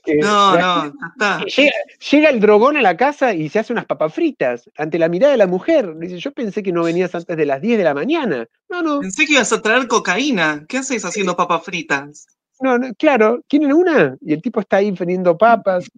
[0.04, 1.46] que No, no, está.
[1.46, 1.72] Llega,
[2.12, 5.32] llega el drogón a la casa y se hace unas papas fritas ante la mirada
[5.32, 5.96] de la mujer.
[5.98, 8.48] Dice, yo pensé que no venías antes de las 10 de la mañana.
[8.70, 10.66] No, no, Pensé que ibas a traer cocaína.
[10.68, 12.28] ¿Qué haces haciendo papas fritas?
[12.62, 14.16] no, no, claro, ¿quieren una?
[14.22, 15.90] Y el tipo está ahí vendiendo papas.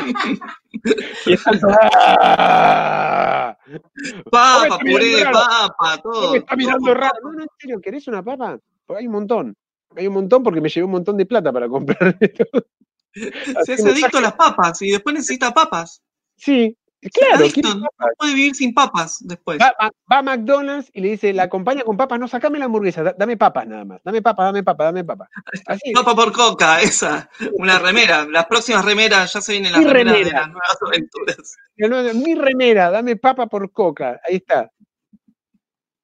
[1.26, 1.34] y
[1.82, 3.56] ¡ah!
[4.30, 5.38] Papa, puré, raro.
[5.38, 6.32] papa, todo.
[6.32, 6.94] me está mirando todo.
[6.94, 7.14] raro.
[7.22, 8.58] No, no, en serio, ¿querés una papa?
[8.86, 9.54] Porque hay un montón.
[9.96, 12.44] Hay un montón porque me llevé un montón de plata para comprar esto.
[13.64, 16.00] Se hace adicto a las papas y después necesita papas.
[16.36, 16.76] Sí,
[17.12, 19.58] claro, adicto, no puede vivir sin papas después.
[19.60, 22.66] Va, va- va a McDonald's y le dice, la acompaña con papas, no, sacame la
[22.66, 25.28] hamburguesa, da- dame papas nada más, dame papas, dame papas, dame papas.
[25.66, 27.28] Así, Papa por coca, esa.
[27.54, 28.24] Una remera.
[28.26, 30.40] Las próximas remeras, ya se vienen las Mi remeras de remera.
[30.42, 31.56] las nuevas aventuras.
[31.78, 34.70] no, no, mi remera, dame papa por coca, ahí está.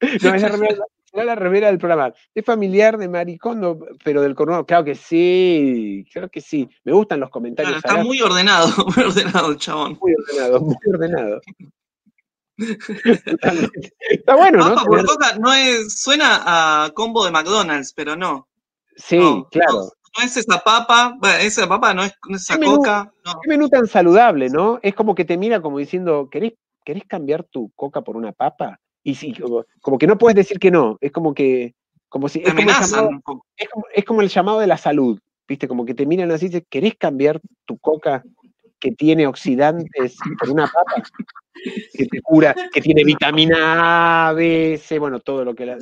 [0.23, 0.75] No, es la remera,
[1.17, 2.13] será la remera del programa.
[2.35, 6.69] Es familiar de Maricondo, pero del Coronado, claro que sí, claro que sí.
[6.85, 7.81] Me gustan los comentarios.
[7.81, 9.99] Claro, está muy ordenado, muy ordenado el chabón.
[10.01, 11.41] muy ordenado, muy ordenado.
[14.09, 14.75] Está bueno, ¿no?
[14.77, 18.49] Papa por coca no es, suena a combo de McDonald's, pero no.
[18.97, 19.73] Sí, no, claro.
[19.75, 23.33] No, no es esa papa, bueno, esa papa no es, no es esa coca, no.
[23.43, 24.79] Qué menú tan saludable, ¿no?
[24.83, 28.81] Es como que te mira como diciendo, ¿querés, querés cambiar tu coca por una papa?
[29.07, 30.99] Y sí, como, como que no puedes decir que no.
[31.01, 31.77] Es como que,
[32.09, 33.11] como si, es como, llamado,
[33.57, 35.69] es, como, es como el llamado de la salud, ¿viste?
[35.69, 38.25] Como que te miran así y dicen, ¿querés cambiar tu coca
[38.81, 41.05] que tiene oxidantes por una papa?
[41.93, 45.79] Que te cura, que tiene vitamina A, B, C, bueno, todo lo que la...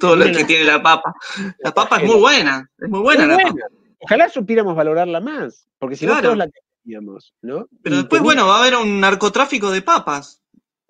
[0.00, 1.14] Todo lo que tiene la papa.
[1.60, 3.66] La papa es muy buena, es muy buena Muy la papa.
[4.00, 6.24] Ojalá supiéramos valorarla más, porque si no Claro.
[6.24, 6.48] todos la
[6.82, 7.68] teníamos, ¿no?
[7.84, 10.40] Pero Y después, bueno, va a haber un narcotráfico de papas.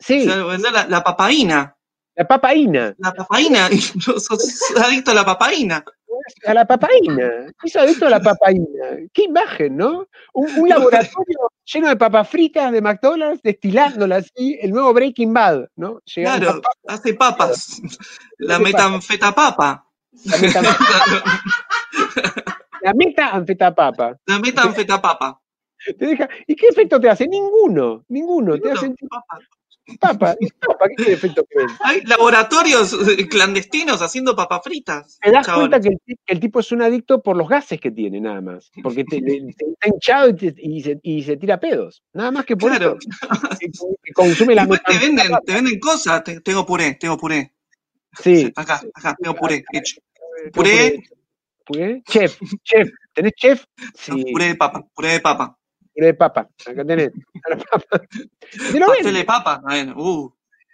[0.05, 1.77] Sí, O sea, vender la, la papaína.
[2.17, 2.95] la papaína.
[2.99, 3.69] La papaína.
[4.01, 5.85] sos, sos adicto a la papaína.
[6.47, 7.47] A la papaína.
[7.65, 8.99] Hizo adicto a la papaína.
[9.13, 10.07] Qué imagen, ¿no?
[10.33, 15.69] Un, un laboratorio lleno de papas fritas de McDonald's, destilándola así, el nuevo Breaking Bad,
[15.77, 16.01] ¿no?
[16.15, 17.83] Claro, papas, hace papas.
[18.39, 19.87] La metanfeta papa.
[20.25, 20.63] la, meta,
[22.83, 24.17] la metanfetapapa.
[24.27, 25.41] La metanfeta papa.
[25.99, 27.27] Te deja, ¿Y qué efecto te hace?
[27.29, 28.59] Ninguno, ninguno.
[28.59, 28.95] Te hace
[30.01, 30.35] Papa.
[30.67, 31.73] papa, ¿qué efecto te ves?
[31.81, 35.19] Hay laboratorios eh, clandestinos haciendo papas fritas.
[35.23, 37.81] Te das cuenta que el, ti- que el tipo es un adicto por los gases
[37.81, 38.71] que tiene, nada más.
[38.83, 39.17] Porque te,
[39.49, 42.03] está hinchado y, te- y se, y se tira pedos.
[42.15, 42.97] Nada más que por Claro.
[42.99, 43.59] eso.
[43.59, 43.67] Que,
[44.03, 46.25] que consume la te venden, te venden cosas.
[46.25, 47.53] Te- tengo puré, tengo puré.
[48.19, 48.51] Sí.
[48.57, 50.01] Acá, acá, tengo puré hecho.
[50.53, 51.03] Puré.
[51.67, 52.03] ¿Puré?
[52.07, 52.89] Chef, chef.
[53.13, 53.65] ¿Tenés chef?
[53.95, 54.25] Sí.
[54.33, 55.59] Puré de papa, puré de papa.
[55.95, 56.49] Puré de papa.
[56.67, 57.13] Acá tenés.
[57.71, 58.01] Papa.
[58.89, 59.63] Pastel de papa.
[59.97, 60.31] Uh,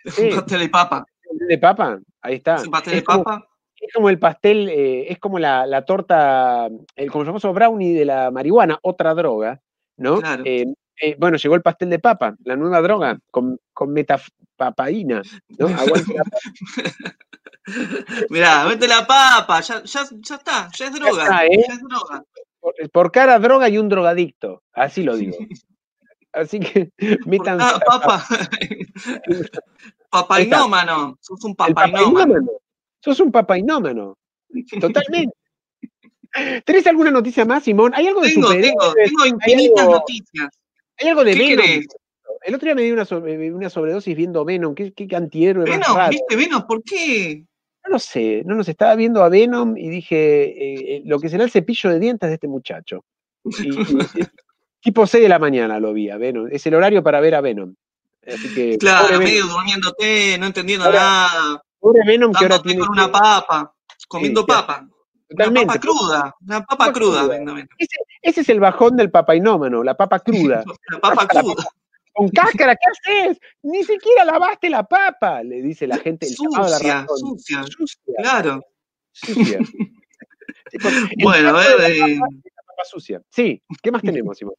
[0.06, 0.30] Sí.
[0.34, 1.04] pastel de papa.
[1.30, 1.98] de papa.
[2.22, 2.56] Ahí está.
[2.56, 3.46] ¿Es un pastel Es de como- papa?
[3.82, 7.94] Es como el pastel, eh, es como la, la torta, el como el famoso brownie
[7.94, 9.58] de la marihuana, otra droga,
[9.96, 10.20] ¿no?
[10.20, 10.42] Claro.
[10.44, 10.66] Eh,
[11.00, 15.22] eh, bueno, llegó el pastel de papa, la nueva droga, con, con metapapaína,
[15.58, 15.66] ¿no?
[16.04, 16.24] Aguante la
[18.28, 21.22] Mirá, vete la papa, ya, ya, ya está, ya es droga.
[21.22, 21.64] está, ¿eh?
[21.66, 22.24] Ya es droga.
[22.60, 25.36] Por, por cada droga y un drogadicto, así lo digo.
[26.32, 26.92] Así que
[27.26, 28.24] metan cada papa.
[30.10, 32.12] Papainómano, sos un papainómano.
[32.14, 32.50] papainómano.
[33.02, 34.18] Sos un papainómano.
[34.80, 35.34] Totalmente.
[36.64, 37.92] ¿Tenés alguna noticia más, Simón?
[37.94, 40.48] ¿Hay algo de Tengo, tengo, tengo infinitas algo- noticias.
[40.98, 41.84] ¿Hay algo de ¿Qué Venom?
[42.42, 44.74] El otro día me di una, sobre- una sobredosis viendo Venom.
[44.74, 46.10] ¿Qué, qué antihéroe más Venom, raro?
[46.10, 46.66] ¿viste Venom?
[46.66, 47.44] ¿Por qué?
[47.84, 51.28] No lo sé, no nos estaba viendo a Venom y dije eh, eh, lo que
[51.28, 53.04] será el cepillo de dientes de este muchacho.
[53.44, 53.74] Y- y-
[54.82, 56.48] tipo 6 de la mañana lo vi a Venom.
[56.50, 57.74] Es el horario para ver a Venom.
[58.26, 62.80] Así que, Claro, medio durmiéndote, no entendiendo Ahora, nada, pobre Venom que ahora tiene.
[62.80, 63.74] con una papa,
[64.08, 64.80] comiendo Sí, papa.
[64.82, 64.88] Una
[65.28, 65.66] Totalmente.
[65.66, 67.22] papa cruda, una papa Papa cruda.
[67.38, 67.66] cruda.
[67.78, 70.62] Ese, ese es el bajón del papainómano, la papa cruda.
[70.90, 71.64] La papa cruda.
[72.20, 72.28] Con
[72.68, 73.38] cáscara, ¿qué haces?
[73.62, 76.26] Ni siquiera lavaste la papa, le dice la gente.
[76.26, 78.60] Sucia, sucia, Sucia, claro.
[79.12, 79.58] sucia.
[81.22, 83.22] Bueno, a ver, la eh, la papa sucia.
[83.30, 84.54] Sí, ¿qué más tenemos, Simón?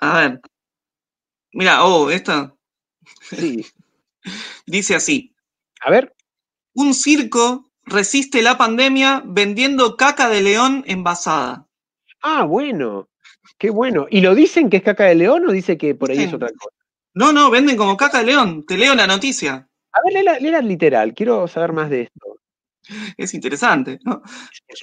[0.00, 0.40] a ver.
[1.52, 2.54] Mira, oh, esta
[3.22, 3.64] Sí.
[4.66, 5.34] dice así.
[5.80, 6.14] A ver,
[6.74, 11.66] Un circo resiste la pandemia vendiendo caca de león envasada.
[12.22, 13.08] ah, bueno,
[13.58, 14.06] qué bueno.
[14.10, 16.48] ¿Y lo dicen que es caca de león o dice que por ahí es otra
[16.48, 16.74] cosa?
[17.14, 18.64] No, no, venden como caca de león.
[18.66, 19.68] Te leo la noticia.
[19.92, 22.38] A ver, léela, literal, quiero saber más de esto.
[23.16, 23.98] Es interesante.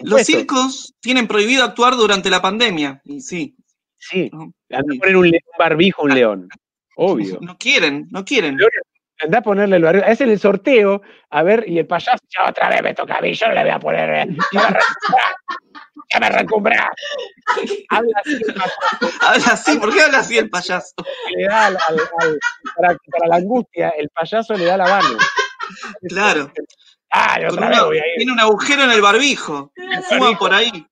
[0.04, 3.02] Los circos tienen prohibido actuar durante la pandemia.
[3.04, 3.56] Y sí.
[3.98, 4.30] Sí,
[4.72, 4.98] a Sí.
[5.00, 6.50] poner un, le- un barbijo a un león.
[6.96, 7.40] Obvio.
[7.42, 8.58] No quieren, no quieren.
[9.22, 10.06] Anda a ponerle el barbijo.
[10.08, 13.34] Hacen el sorteo, a ver, y el payaso, ya otra vez me toca a mí,
[13.34, 14.10] yo no le voy a poner.
[14.12, 15.24] eh, Ya me recumbra,
[16.12, 16.92] ya me recumbra.
[17.90, 20.94] Habla así el payaso, Habla así, ¿por qué habla así el payaso?
[21.36, 22.40] le da al, al- al-
[22.76, 25.18] para, para la angustia, el payaso le da la mano.
[26.08, 26.52] Claro.
[27.12, 28.14] Ah, otra vez una- voy a ir.
[28.18, 29.72] tiene un agujero en el barbijo.
[30.08, 30.86] Fuma por ahí.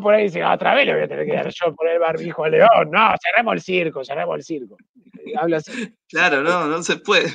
[0.00, 1.98] Por ahí y dice, otra vez le voy a tener que dar yo por el
[1.98, 2.90] barbijo al león.
[2.90, 4.76] No, cerremos el circo, cerremos el circo.
[5.40, 5.94] Habla así.
[6.08, 7.30] Claro, no, no se puede.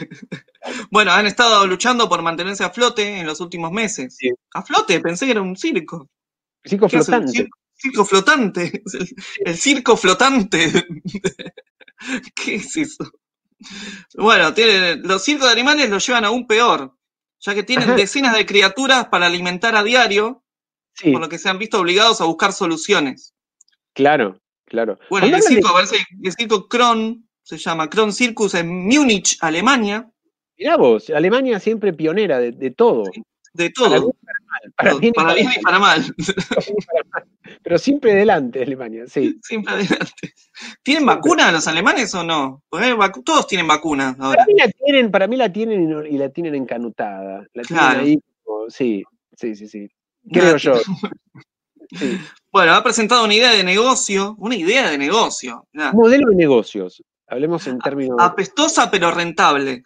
[0.92, 4.16] Bueno, han estado luchando por mantenerse a flote en los últimos meses.
[4.18, 4.30] Sí.
[4.54, 6.10] A flote, pensé que era un circo.
[6.64, 7.32] Circo ¿Qué hace un flotante.
[7.38, 8.84] circo, circo flotante.
[8.94, 9.08] El,
[9.46, 10.86] el circo flotante.
[12.36, 13.12] ¿Qué es eso?
[14.16, 16.96] Bueno, tiene- los circos de animales los llevan aún peor,
[17.40, 17.96] ya que tienen Ajá.
[17.98, 20.44] decenas de criaturas para alimentar a diario,
[21.00, 23.34] Sí, por lo que se han visto obligados a buscar soluciones.
[23.94, 24.98] claro, claro.
[25.10, 30.10] Bueno, el circo, parece el circo Kron, se llama Kron Circus en Múnich, Alemania,
[30.58, 33.04] Mirá vos, Alemania siempre pionera de, de todo.
[33.54, 34.74] de Para todo, bien y para mal.
[34.76, 36.16] Para bien para para bien y mal, para mal,
[37.64, 39.40] Pero siempre delante Alemania, sí.
[39.42, 40.34] siempre adelante.
[40.84, 42.62] ¿Tienen vacuna los alemanes o no?
[42.70, 44.44] Porque hay vacu- todos tienen vacunas ahora.
[44.44, 47.46] Para mí la tienen, para mí la tienen y, la tienen encanutada.
[47.54, 48.00] La Claro.
[48.02, 49.04] tienen ahí como- sí,
[49.36, 49.90] sí, sí, sí.
[50.32, 50.74] Creo yo.
[51.92, 52.20] Sí.
[52.52, 57.02] Bueno, ha presentado una idea de negocio, una idea de negocio, Modelo de negocios.
[57.28, 58.16] Hablemos en términos.
[58.20, 59.82] apestosa pero rentable.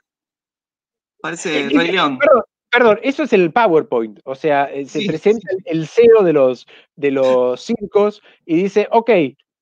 [1.22, 2.18] Parece Rey León.
[2.20, 4.20] Perdón, perdón, eso es el PowerPoint.
[4.26, 5.08] O sea, eh, se Sí.
[5.08, 9.10] presenta el- el CEO de los, de los circos y dice, ok,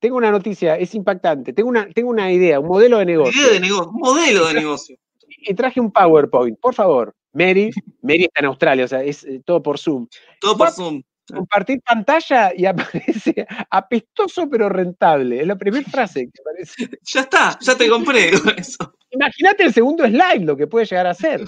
[0.00, 3.40] tengo una noticia, es impactante, tengo una, tengo una idea, un modelo de negocio.
[3.40, 4.96] Idea de negocio, un modelo de negocio.
[5.28, 7.14] Y traje un PowerPoint, por favor.
[7.34, 7.70] Mary,
[8.02, 10.06] Mary está en Australia, o sea, es eh, todo por Zoom.
[10.40, 11.02] Todo por Zoom.
[11.32, 15.40] Compartir pantalla y aparece apestoso pero rentable.
[15.40, 16.90] Es la primera frase que aparece.
[17.04, 18.94] Ya está, ya te compré eso.
[19.10, 21.40] Imagínate el segundo slide, lo que puede llegar a ser.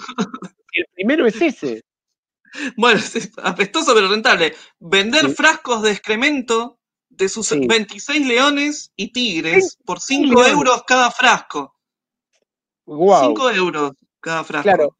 [0.73, 1.81] El primero es ese.
[2.77, 2.99] Bueno,
[3.43, 4.53] apestoso pero rentable.
[4.79, 5.35] Vender Sí.
[5.35, 7.65] frascos de excremento de sus Sí.
[7.67, 10.53] 26 leones y tigres por 5 leones.
[10.53, 11.75] euros cada frasco.
[12.87, 13.29] Wow.
[13.29, 14.63] 5 euros cada frasco.
[14.63, 14.95] Claro.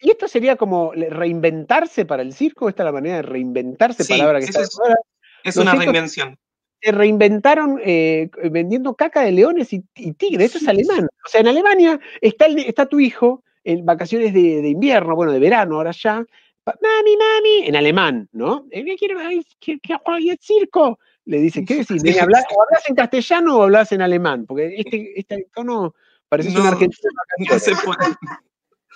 [0.00, 2.68] ¿Y esto sería como reinventarse para el circo?
[2.68, 4.04] ¿Esta es la manera de reinventarse?
[4.04, 4.96] Sí, palabra que eso está es-.
[5.44, 6.36] Es una reinvención.
[6.82, 10.46] se reinventaron eh, vendiendo caca de leones y, y tigres.
[10.46, 11.04] Esto es alemán.
[11.24, 15.32] O sea, en Alemania está, el- está tu hijo en vacaciones de, de invierno, bueno,
[15.32, 16.24] de verano, ahora ya.
[16.66, 18.66] Mami, mami, en alemán, ¿no?
[18.70, 19.18] Eh, ¿qué quiero?
[19.18, 20.98] Ay, ¿qué, qué, ay, el circo.
[21.24, 22.02] Le dice, ¿qué decís?
[22.04, 24.46] o hablas en castellano o hablas en alemán?
[24.46, 25.94] Porque este, este tono
[26.28, 27.08] pareces un No, argentino
[27.38, 27.98] de No se puede.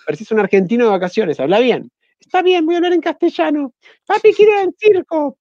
[0.05, 1.91] Pareces un argentino de vacaciones, habla bien.
[2.21, 3.75] Está bien, voy a hablar en castellano.
[4.07, 5.39] Papi, quiero ir al circo.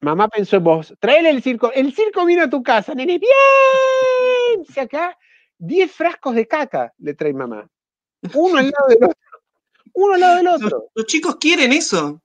[0.00, 1.72] Mamá pensó en vos, traele el circo.
[1.72, 3.18] El circo vino a tu casa, nene.
[3.18, 4.62] Bien.
[4.66, 5.16] Dice acá,
[5.58, 7.68] 10 frascos de caca le trae mamá.
[8.34, 9.18] Uno al lado del otro.
[9.94, 10.90] Uno al lado del otro.
[10.94, 12.20] los chicos quieren eso.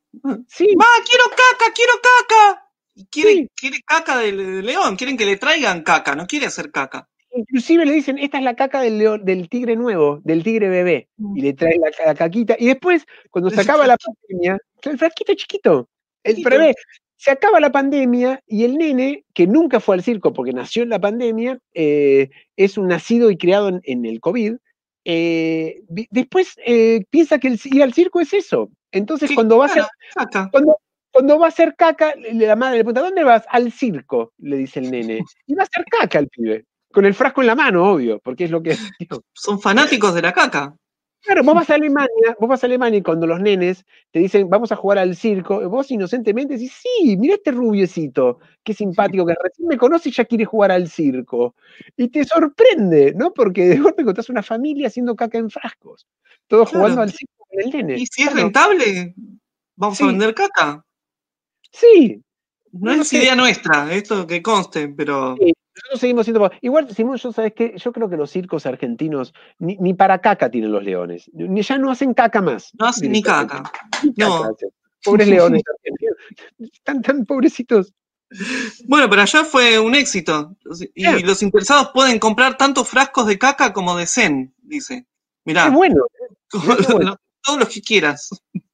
[0.48, 2.70] Sí, ¡Ma, quiero caca, quiero caca!
[2.96, 3.50] Y quiere, Sí.
[3.56, 7.10] quiere caca del león, quieren que le traigan caca, no quiere hacer caca.
[7.34, 11.10] Inclusive le dicen, esta es la caca del, león, del tigre nuevo, del tigre bebé.
[11.36, 12.56] Y le trae la, la caquita.
[12.60, 15.90] Y después, cuando se acaba la pandemia, el frasquito chiquito,
[16.24, 16.76] el bebé,
[17.18, 20.90] se acaba la pandemia y el nene, que nunca fue al circo porque nació en
[20.90, 24.56] la pandemia, eh, es un nacido y criado en, en el COVID,
[25.06, 28.70] eh, después eh, piensa que el, ir al circo es eso.
[28.92, 30.50] Entonces, Sí, cuando va a caca.
[30.52, 30.78] cuando,
[31.12, 33.46] cuando va a hacer caca, la madre le pregunta, ¿dónde vas?
[33.50, 35.24] Al circo, le dice el nene.
[35.48, 36.66] Y va a hacer caca el pibe.
[36.94, 38.78] Con el frasco en la mano, obvio, porque es lo que.
[39.34, 40.76] Son fanáticos de la caca.
[41.22, 44.50] Claro, vos vas a Alemania, vos vas a Alemania y cuando los nenes te dicen,
[44.50, 49.34] vamos a jugar al circo, vos inocentemente decís, sí, mira este rubiecito, qué simpático que
[49.42, 51.56] recién me conoce y ya quiere jugar al circo.
[51.96, 53.32] Y te sorprende, ¿no?
[53.34, 56.06] Porque de golpe encontrás una familia haciendo caca en frascos,
[56.48, 56.84] todos Claro.
[56.84, 57.96] jugando al circo con el nene.
[58.00, 59.16] Y si es rentable,
[59.78, 60.04] vamos Sí.
[60.04, 60.84] a vender caca.
[61.72, 62.22] Sí,
[62.74, 65.54] No No es idea nuestra, esto que conste, pero Sí.
[65.76, 66.52] Nosotros seguimos siendo.
[66.62, 70.50] Igual, Simón, yo sabes que yo creo que los circos argentinos ni, ni para caca
[70.52, 71.30] tienen los leones.
[71.34, 72.70] Ni- Ya no hacen caca más.
[72.78, 73.64] No hacen ni caca.
[74.04, 74.44] Ni caca No.
[74.44, 74.70] hacen.
[75.04, 76.16] Pobres leones argentinos.
[76.72, 77.94] Están tan pobrecitos.
[78.88, 80.56] Bueno, pero allá fue un éxito.
[80.96, 81.20] Y Claro.
[81.26, 85.08] los interesados pueden comprar tantos frascos de caca como de zen, dice.
[85.46, 86.06] Mirá, Qué bueno.
[86.52, 86.58] qué
[86.94, 87.18] bueno.
[87.44, 88.30] todos los que quieras.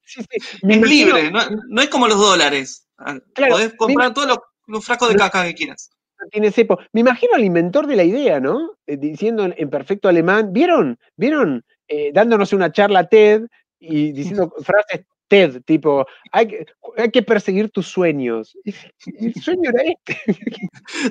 [0.05, 0.57] Sí, sí.
[0.63, 2.87] Me Es libre, no, no es como los dólares.
[2.97, 5.89] Ah, Claro, Podés comprar todos los, los frascos de caca que quieras.
[6.31, 6.79] Tiene cepo.
[6.93, 8.73] Me imagino al inventor de la idea, ¿no?
[8.87, 10.97] Eh, diciendo en, en perfecto alemán, ¿vieron?
[11.15, 11.63] ¿Vieron?
[11.87, 13.43] Eh, dándonos una charla TED
[13.79, 16.65] y diciendo frases TED, tipo, hay que,
[16.97, 18.57] hay que perseguir tus sueños.
[18.63, 20.17] Y el sueño era este.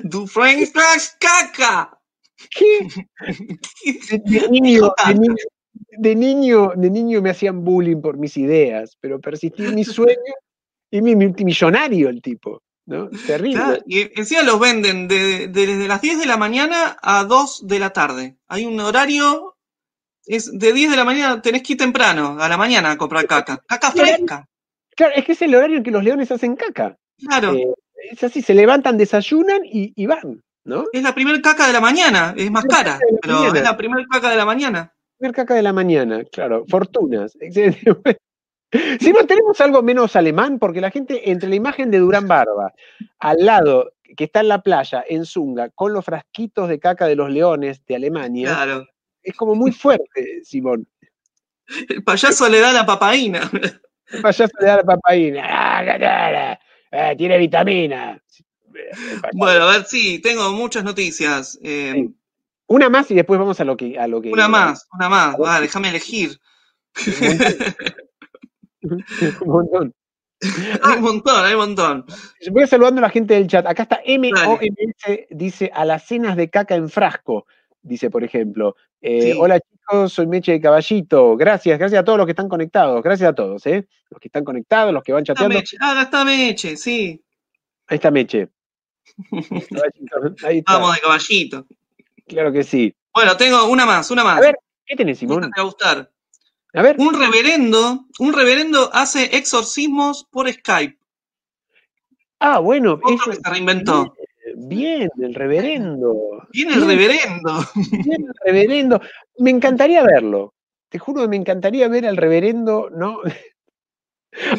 [0.03, 1.97] Du French fries caca.
[2.49, 2.87] ¿Qué?
[4.05, 5.35] De, de niño, de, niño,
[5.97, 10.35] de, niño, de niño me hacían bullying por mis ideas, pero persistí en mis sueños
[10.91, 13.09] y mi multimillonario el tipo, ¿no?
[13.25, 13.53] Terrible.
[13.55, 17.65] Claro, Y encima los venden de- de- desde las 10 de la mañana a 2
[17.67, 18.35] de la tarde.
[18.47, 19.55] Hay un horario,
[20.25, 23.25] es de 10 de la mañana, tenés que ir temprano, a la mañana a comprar
[23.27, 23.63] caca.
[23.67, 24.45] Caca fresca.
[24.95, 26.97] Claro, es que es el horario en que los leones hacen caca.
[27.17, 27.67] Claro, Eh,
[28.11, 30.85] es así, se levantan, desayunan y, y van, ¿no?
[30.91, 33.57] es la primera caca de la mañana, es más cara, pero mañana.
[33.59, 34.93] es la primera caca de la mañana.
[35.17, 37.35] Primer caca de la mañana, claro, fortunas.
[37.39, 38.17] excelente.
[38.71, 42.73] Si no tenemos algo menos alemán, porque la gente, entre la imagen de Durán Barba,
[43.19, 47.15] al lado, que está en la playa, en Zunga, con los frasquitos de caca de
[47.15, 48.87] los leones de Alemania, Claro.
[49.23, 50.87] es como muy fuerte, Simón.
[51.87, 53.49] El payaso le da la papaína.
[54.11, 55.43] El payaso le da la papaína.
[55.47, 56.59] Ah,
[56.91, 58.21] ah, tiene vitamina.
[58.71, 59.37] Payaso.
[59.37, 61.57] Bueno, a ver, sí, tengo muchas noticias.
[61.63, 62.15] Eh, Sí.
[62.71, 63.97] Una más y después vamos a lo que.
[63.97, 65.35] A lo que Una más, una más.
[65.43, 66.39] Ah, déjame elegir.
[68.81, 69.03] Un
[69.45, 69.93] montón.
[70.83, 72.05] Hay un montón, hay un montón.
[72.51, 73.65] Voy saludando a la gente del chat.
[73.65, 77.45] Acá está MOMS, dice a las cenas de caca en frasco.
[77.81, 78.75] Dice, por ejemplo.
[79.01, 79.37] Eh, Sí.
[79.37, 81.35] Hola chicos, soy Meche de Caballito.
[81.35, 83.03] Gracias, gracias a todos los que están conectados.
[83.03, 83.85] Gracias a todos, ¿eh?
[84.09, 85.57] Los que están conectados, los que van chateando.
[85.57, 85.75] Meche.
[85.81, 87.21] Ah, acá está Meche, sí.
[87.87, 88.49] Ahí está Meche.
[90.45, 90.73] Ahí está.
[90.73, 91.65] Vamos de caballito.
[92.27, 92.95] Claro que sí.
[93.13, 94.37] Bueno, tengo una más, una más.
[94.37, 95.51] A ver, ¿qué tenés, Esta Simón?
[95.51, 96.11] te va a gustar.
[96.73, 96.95] A ver.
[96.99, 100.97] Un reverendo, un reverendo hace exorcismos por Skype.
[102.39, 102.93] Ah, bueno.
[103.03, 104.13] Otro eso- que se reinventó.
[104.55, 106.47] Bien, el reverendo.
[106.51, 106.89] Viene el Bien.
[106.89, 107.59] reverendo.
[107.75, 109.01] Bien, el reverendo.
[109.37, 110.53] Me encantaría verlo.
[110.89, 113.19] Te juro que me encantaría ver al reverendo, ¿no?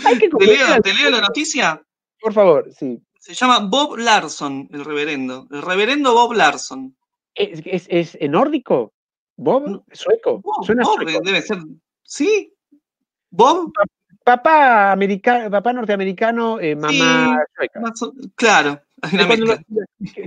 [0.05, 1.83] Hay que ¿Te leo, al- te leo la noticia?
[2.21, 3.03] Por favor, sí.
[3.19, 5.47] Se llama Bob Larson, el reverendo.
[5.51, 6.97] El reverendo Bob Larson.
[7.35, 8.93] ¿Es, es, nórdico?
[9.37, 9.85] ¿Bob?
[9.93, 10.39] ¿Sueco?
[10.41, 11.21] Bob, Suena Bob, sueco.
[11.25, 11.59] debe ser.
[12.11, 12.53] ¿Sí?
[13.31, 13.73] ¿Bob?
[14.25, 17.39] Papá, america- papá norteamericano, eh, mamá.
[17.81, 18.81] Más o- Claro,
[19.39, 19.57] lo-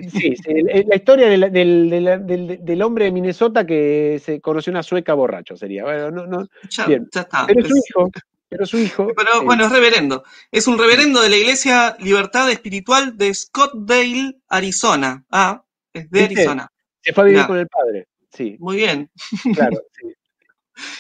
[0.10, 0.54] sí, sí,
[0.88, 1.90] la historia del, del-
[2.26, 5.84] del- del- hombre de Minnesota que se conoció una sueca borracho sería.
[5.84, 7.08] Bueno, no, no, Ya, bien.
[7.14, 7.46] ya está.
[7.46, 8.12] pero su hijo,
[8.50, 9.08] pero su hijo.
[9.16, 10.24] pero eh, bueno, es reverendo.
[10.52, 15.24] Es un reverendo de la Iglesia Libertad Espiritual de Scottsdale, Arizona.
[15.30, 15.62] Ah,
[15.94, 16.24] es de.
[16.24, 16.68] Arizona.
[17.02, 18.08] se fue a vivir con el padre.
[18.32, 19.12] Sí, Muy bien.
[19.54, 19.78] claro.
[19.92, 20.08] sí.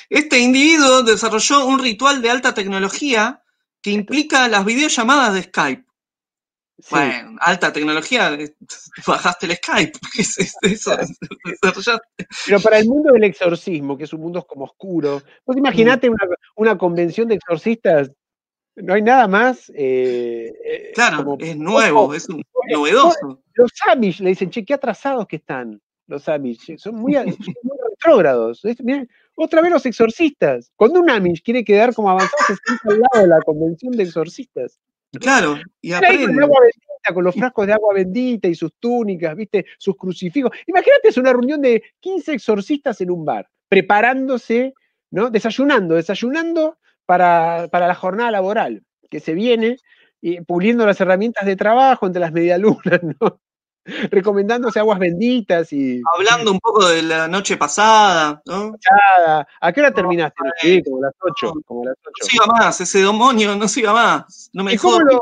[0.09, 3.41] Este individuo desarrolló un ritual de alta tecnología
[3.81, 5.85] que implica las videollamadas de Skype.
[6.79, 6.87] sí.
[6.91, 8.37] Bueno, alta tecnología,
[9.07, 9.99] bajaste el Skype.
[10.13, 10.95] ¿Qué es eso?
[11.61, 12.27] Desarrollaste.
[12.45, 16.25] Pero para el mundo del exorcismo, que es un mundo como oscuro, vos imaginate una,
[16.55, 18.11] una convención de exorcistas,
[18.75, 19.69] no hay nada más.
[19.75, 22.41] eh, eh, Claro, como- es nuevo, es un-
[22.71, 23.41] novedoso.
[23.53, 27.13] Los Amish le dicen, che, qué atrasados que están los Amish, son muy,
[27.55, 28.61] son muy retrógrados.
[28.79, 30.71] Mirá, otra vez los exorcistas.
[30.75, 34.03] Cuando un Amish quiere quedar como avanzado, se sienta al lado de la convención de
[34.03, 34.79] exorcistas.
[35.19, 36.43] Claro, y ahí con aprende.
[36.43, 39.65] agua bendita, con los frascos de agua bendita y sus túnicas, ¿viste?
[39.77, 40.51] Sus crucifijos.
[40.65, 44.73] Imagínate, es una reunión de 15 exorcistas en un bar, preparándose,
[45.11, 45.29] ¿no?
[45.29, 49.77] Desayunando, desayunando para, para la jornada laboral que se viene,
[50.25, 52.81] y puliendo las herramientas de trabajo entre las medialunas,
[53.19, 53.41] ¿no?
[53.85, 56.01] Recomendándose aguas benditas y.
[56.15, 58.71] Hablando un poco de la noche pasada, ¿no?
[58.71, 58.77] No.
[59.59, 60.41] ¿A qué hora terminaste?
[60.61, 61.53] Sí, como las 8.
[61.65, 62.25] Como las 8.
[62.29, 64.49] siga más, ese demonio no siga más.
[64.53, 65.21] No me ¿Y cómo lo,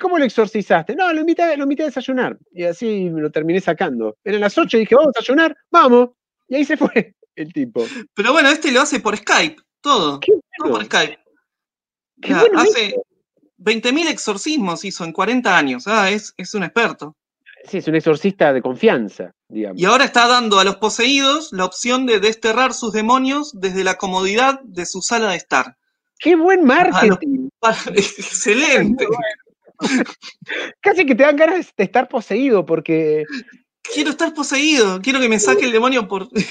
[0.00, 0.94] cómo lo exorcizaste?
[0.94, 2.38] No, lo invité, lo invité a desayunar.
[2.52, 4.16] Y así me lo terminé sacando.
[4.22, 6.10] Eran las 8 y dije, vamos a desayunar, vamos.
[6.48, 7.84] Y ahí se fue el tipo.
[8.14, 10.20] Pero bueno, este lo hace por Skype, todo.
[10.20, 10.84] Qué Todo por.
[10.84, 11.18] Skype.
[12.20, 13.02] Qué Ya, bueno hace eso.
[13.58, 15.86] 20.000 exorcismos hizo en 40 años.
[15.86, 17.16] Ah, es, es un experto.
[17.64, 19.80] Sí, es un exorcista de confianza, digamos.
[19.80, 23.96] Y ahora está dando a los poseídos la opción de desterrar sus demonios desde la
[23.96, 25.76] comodidad de su sala de estar.
[26.18, 27.48] Qué buen marketing.
[27.94, 29.06] Excelente.
[30.80, 33.24] Casi que te dan ganas de estar poseído porque
[33.82, 36.46] quiero estar poseído, quiero que me saque el demonio por, Qué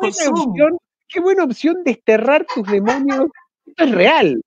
[0.00, 0.50] por Zoom.
[0.50, 0.78] opción,
[1.08, 3.26] qué buena opción desterrar tus demonios.
[3.66, 4.40] Esto es real.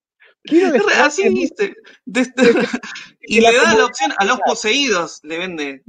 [1.04, 1.50] Así.
[2.06, 2.34] De-
[3.22, 5.84] y le da la opción a los poseídos, le vende.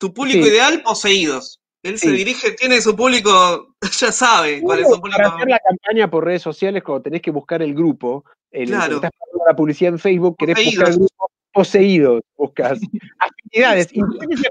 [0.00, 0.50] Tu público Sí.
[0.50, 1.60] ideal, poseídos.
[1.82, 5.36] Él se dirige, tiene su público, ya sabe cuál es su Uno, para público.
[5.36, 8.96] hacer la campaña por redes sociales, cuando tenés que buscar el grupo, el Claro.
[8.96, 9.10] estás
[9.46, 12.78] la publicidad en Facebook, querés buscar el grupo poseídos, buscas.
[13.18, 13.88] Afinidades,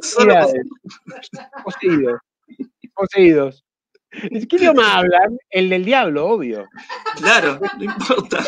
[0.05, 0.53] afinidades.
[1.63, 2.19] Poseídos.
[2.95, 3.63] Poseídos.
[4.11, 5.37] ¿Qué idioma hablan?
[5.49, 6.67] El del diablo, obvio.
[7.17, 8.43] Claro, no importa.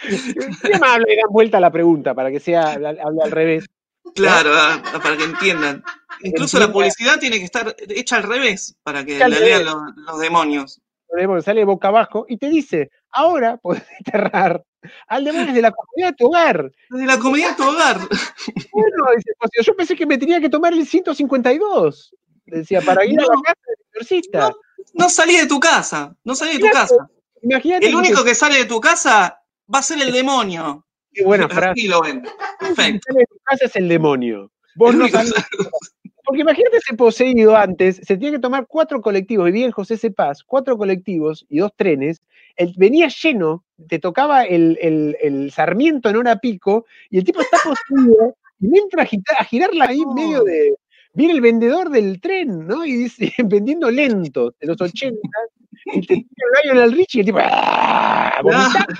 [0.00, 1.10] ¿Qué idioma hablan?
[1.10, 2.88] Y dan vuelta a la pregunta para que sea, hable
[3.22, 3.66] al revés.
[4.14, 5.82] Claro, ah, para que entiendan.
[6.22, 10.18] Incluso la publicidad tiene que estar hecha al revés para que la lean los, los
[10.18, 10.80] demonios.
[11.08, 14.64] Porque sale boca abajo y te dice, ahora podés desterrar
[15.08, 16.72] al demonio de la comunidad de tu hogar.
[16.90, 17.98] Desde la comunidad de tu hogar.
[17.98, 22.14] Bueno, dice, pues, yo pensé que me tenía que tomar el 152.
[22.46, 24.48] Decía, para ir a la casa del exorcista.
[24.48, 24.56] No,
[24.94, 26.14] no salí de tu casa.
[26.24, 27.08] No salí de tu casa.
[27.42, 29.40] Imagínate El que- único que sale de tu casa
[29.72, 30.86] va a ser el demonio.
[31.12, 31.70] Qué buena frase.
[31.70, 32.16] Así lo ven.
[32.18, 33.14] El que Perfecto.
[33.28, 34.50] tu casa es el demonio.
[34.76, 35.06] Vos El no
[36.24, 40.10] Porque imagínate ese poseído antes, se tenía que tomar cuatro colectivos, vivía en José C.
[40.10, 42.22] Paz, cuatro colectivos y dos trenes,
[42.56, 47.40] el- venía lleno, te tocaba el, el- el Sarmiento en hora pico, y el tipo
[47.40, 49.06] está poseído, y me entra a,
[49.42, 50.74] a girarla ahí en medio de...
[51.14, 52.86] Viene el vendedor del tren, ¿no?
[52.86, 55.18] Y dice, vendiendo lentos, de los 80,
[55.86, 56.26] y te tira
[56.62, 58.40] el Lionel Richie, y el tipo, ¡ah!
[58.42, 58.94] vomitando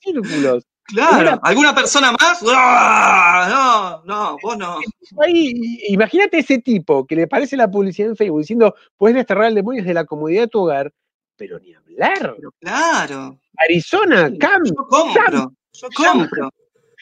[0.00, 0.64] círculos.
[0.86, 1.40] Claro.
[1.42, 2.40] ¿Alguna persona más?
[2.46, 4.02] ¡Ah!
[4.06, 4.78] No, no, vos no.
[5.22, 9.54] Ahí, imagínate ese tipo que le parece la publicidad en Facebook diciendo, puedes desterrar al
[9.54, 10.92] demonio desde la comodidad de tu hogar,
[11.36, 12.34] pero ni hablar.
[12.36, 13.38] Pero claro.
[13.56, 15.52] Arizona, Cam, Yo compro.
[15.72, 16.50] Yo compro.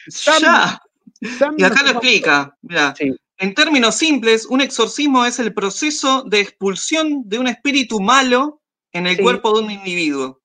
[0.07, 0.81] Sam- Ya.
[1.37, 2.57] Sam, Y acá lo explica.
[2.61, 2.93] Mirá.
[2.97, 3.13] Sí.
[3.37, 8.61] En términos simples, un exorcismo es el proceso de expulsión de un espíritu malo
[8.93, 9.23] en el Sí.
[9.23, 10.39] cuerpo de un individuo,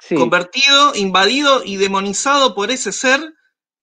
[0.00, 0.14] Sí.
[0.14, 3.20] convertido, invadido y demonizado por ese ser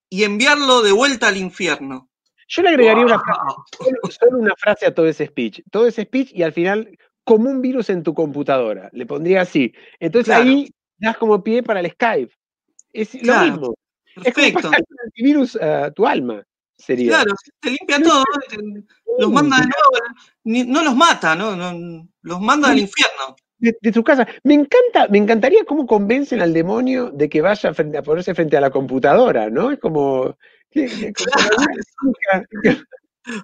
[0.10, 2.10] y enviarlo de vuelta al infierno.
[2.48, 5.62] Yo le agregaría una frase, solo, una frase a todo ese speech.
[5.72, 8.90] Todo ese speech y al final, como un virus en tu computadora.
[8.94, 9.74] Le pondría así.
[10.00, 10.44] Entonces Claro.
[10.50, 12.34] ahí das como pie para el Skype.
[12.94, 13.76] Es lo mismo.
[14.18, 14.62] Es Perfecto.
[14.62, 16.44] pasar un antivirus a tu alma.
[16.78, 17.10] Sería.
[17.10, 18.58] Claro, te limpia todo, te-
[19.20, 21.56] los manda de nuevo, no los mata, ¿no?
[21.56, 23.36] No, los manda al infierno.
[23.58, 24.28] De, de tu casa.
[24.44, 28.58] Me encanta, me encantaría cómo convencen al demonio de que vaya frente, a ponerse frente
[28.58, 29.72] a la computadora, ¿no?
[29.72, 30.38] Es como.
[30.72, 32.46] claro,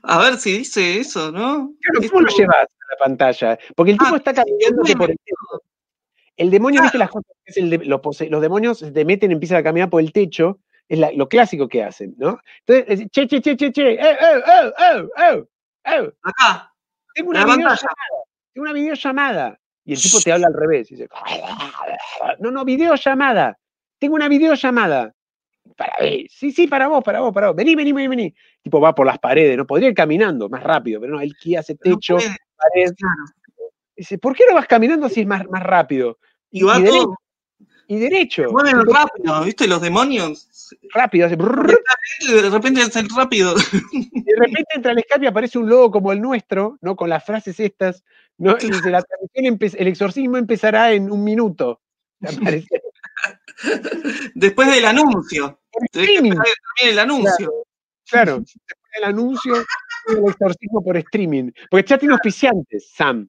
[0.04, 1.74] A ver si dice eso, ¿no?
[2.10, 3.58] ¿Cómo lo llevas a la pantalla?
[3.76, 5.64] Porque el tipo Ah, está caminando por el techo.
[6.38, 8.02] El demonio, viste las cosas, es el de- los,
[8.42, 11.84] demonios se te meten, empiezan a caminar por el techo, es la- lo clásico que
[11.84, 12.40] hacen, ¿no?
[12.66, 15.44] Entonces, es, che, che, che, che, che, eh, eh, eh, eh, eh,
[15.86, 16.74] eh, Acá,
[17.14, 17.88] tengo en una videollamada,
[18.54, 19.60] tengo una videollamada.
[19.86, 20.92] Y el tipo te habla al revés.
[20.92, 21.10] y dice,
[22.40, 23.58] no, no, videollamada.
[23.98, 25.14] Tengo una videollamada.
[25.76, 26.26] Para ver.
[26.30, 27.56] Sí, sí, para vos, para vos, para vos.
[27.56, 28.36] Vení, vení, vení, vení.
[28.62, 29.66] Tipo va por las paredes, ¿no?
[29.66, 32.94] Podría ir caminando más rápido, pero no, él que hace no techo, puede, pared.
[32.96, 33.24] claro.
[33.96, 36.18] Dice, ¿por qué no vas caminando así es más, más rápido?
[36.50, 37.16] Y va y, todo, derecho,
[37.88, 38.52] y derecho.
[38.52, 39.68] mueven rápido, ¿viste?
[39.68, 40.48] Los demonios,
[40.94, 43.54] rápido, hace de repente hacen rápido.
[43.56, 46.96] de repente entra el Skype y aparece un logo como el nuestro, ¿no?
[46.96, 48.04] Con las frases estas,
[48.38, 48.56] ¿no?
[48.60, 51.82] Y dice, la transmisión empe- el exorcismo empezará en un minuto.
[54.36, 55.60] Después del anuncio.
[55.72, 56.32] Que streaming.
[56.78, 57.52] que el anuncio.
[58.10, 59.54] Claro, después del anuncio
[60.08, 61.52] del exorcismo por streaming.
[61.70, 63.28] Porque ya tiene auspiciantes, Sam,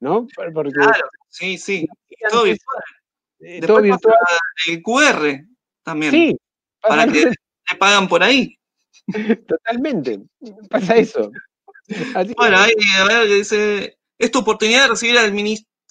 [0.00, 0.26] ¿no?
[0.34, 1.86] Por- Porque Claro, sí, sí.
[2.30, 2.82] Todo virtual.
[3.40, 4.14] eh, todo virtual.
[4.68, 5.40] el QR
[5.82, 6.12] también.
[6.12, 6.36] Sí,
[6.80, 7.24] para que
[7.70, 8.56] le pagan por ahí.
[9.46, 10.20] totalmente.
[10.68, 11.30] Pasa eso.
[12.14, 15.26] Así que- Bueno, ahí a ver, que dice, es tu oportunidad de recibir al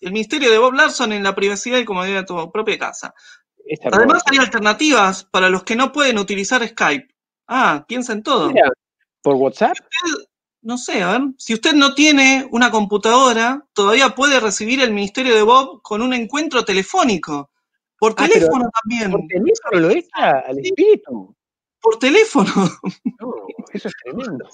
[0.02, 3.14] el ministerio de Bob Larson en la privacidad y comodidad de tu propia casa.
[3.92, 7.08] Además hay alternativas para los que no pueden utilizar Skype.
[7.48, 8.50] Ah, piensa en todo.
[8.52, 8.70] Mira,
[9.22, 9.76] por WhatsApp,
[10.62, 15.36] No sé, a ver, si usted no tiene una computadora, todavía puede recibir el ministerio
[15.36, 17.50] de Bob con un encuentro telefónico.
[18.00, 19.12] Por Ah, teléfono también.
[19.12, 21.36] por teléfono lo echa al espíritu.
[21.82, 22.52] Por teléfono.
[23.20, 23.34] No,
[23.74, 24.50] eso es tremendo.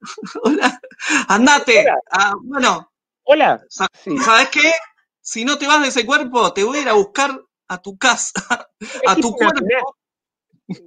[0.42, 0.80] Hola.
[1.28, 1.80] Andate.
[1.80, 1.98] Hola.
[2.10, 2.88] Ah, bueno,
[3.24, 3.62] Hola.
[4.02, 4.16] Sí.
[4.18, 4.72] ¿Sabes qué?
[5.20, 7.96] Si no te vas de ese cuerpo, te voy a ir a buscar a tu
[7.96, 8.32] casa,
[9.06, 9.96] a tu cuerpo.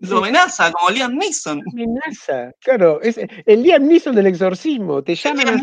[0.01, 1.61] Lo amenaza, como Liam Neeson.
[1.71, 2.51] amenaza.
[2.59, 5.03] Claro, es el Liam Neeson del exorcismo.
[5.03, 5.59] Te llaman Liam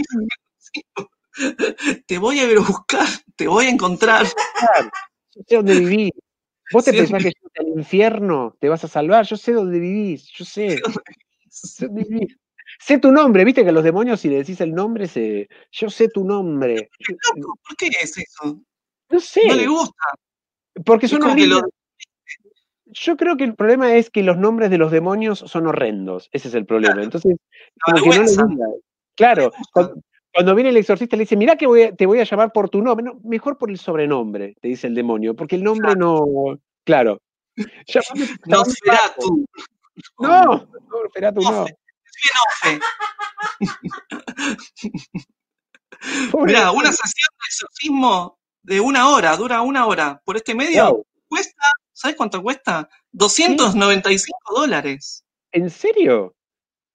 [0.59, 0.85] así.
[2.07, 4.27] Te voy a ir a buscar, te voy a encontrar.
[5.35, 6.11] Yo sé dónde vivís.
[6.73, 9.25] Vos te Sí, pensás que yendo al infierno te vas a salvar.
[9.27, 10.29] Yo sé dónde vivís.
[10.33, 10.81] Yo sé.
[11.51, 12.37] sé dónde vivís.
[12.81, 15.91] Sé tu nombre, viste que a los demonios si le decís el nombre, se, yo
[15.91, 16.89] sé tu nombre.
[17.37, 18.61] Loco, ¿por qué es eso?
[19.11, 19.95] No sé, No le gusta.
[20.85, 21.61] porque son horribles.
[21.61, 21.69] lo-
[22.87, 26.29] Yo creo que el problema es que los nombres de los demonios son horrendos.
[26.33, 27.03] Ese es el problema.
[27.03, 27.39] Entonces, lo
[27.85, 28.49] como que no le avergüenzan.
[28.57, 28.67] gusta.
[29.15, 29.53] Claro.
[30.33, 32.71] Cuando, viene el exorcista le dice, mirá que voy a- te voy a llamar por
[32.71, 33.05] tu nombre.
[33.05, 36.25] No, mejor por el sobrenombre, te dice el demonio, porque el nombre no.
[36.85, 37.21] Claro.
[37.87, 38.65] Llámame- No
[39.21, 39.45] tú.
[40.19, 40.67] No, no,
[41.07, 41.67] espera tú, no.
[46.45, 50.21] Mirá, una sesión de exorcismo de una hora, dura una hora.
[50.25, 51.63] Por este medio, Wow, cuesta,
[51.93, 52.89] ¿sabes cuánto cuesta?
[53.13, 55.25] 295 dólares.
[55.53, 56.35] ¿En serio?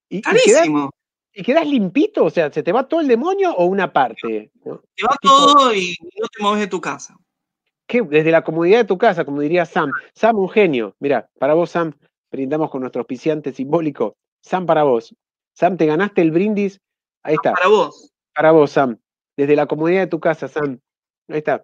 [0.10, 0.90] ¿Y, Carísimo.
[1.38, 2.26] Y quedás limpito?
[2.26, 4.52] O sea, ¿se te va todo el demonio o una parte?
[4.66, 4.82] ¿no?
[4.96, 7.16] Te va todo y no te mueves de tu casa.
[7.86, 8.02] ¿Qué?
[8.02, 9.92] Desde la comodidad de tu casa, como diría Sam.
[10.16, 10.96] Sam, un genio.
[11.00, 11.94] Mira, para vos, Sam,
[12.32, 14.18] brindamos con nuestro auspiciante simbólico.
[14.42, 15.16] Sam, para vos.
[15.54, 16.82] Sam, te ganaste el brindis.
[17.22, 18.12] Ahí está, Para vos.
[18.34, 18.98] para vos, Sam.
[19.38, 20.80] Desde la comodidad de tu casa, Sam.
[21.28, 21.64] Ahí está.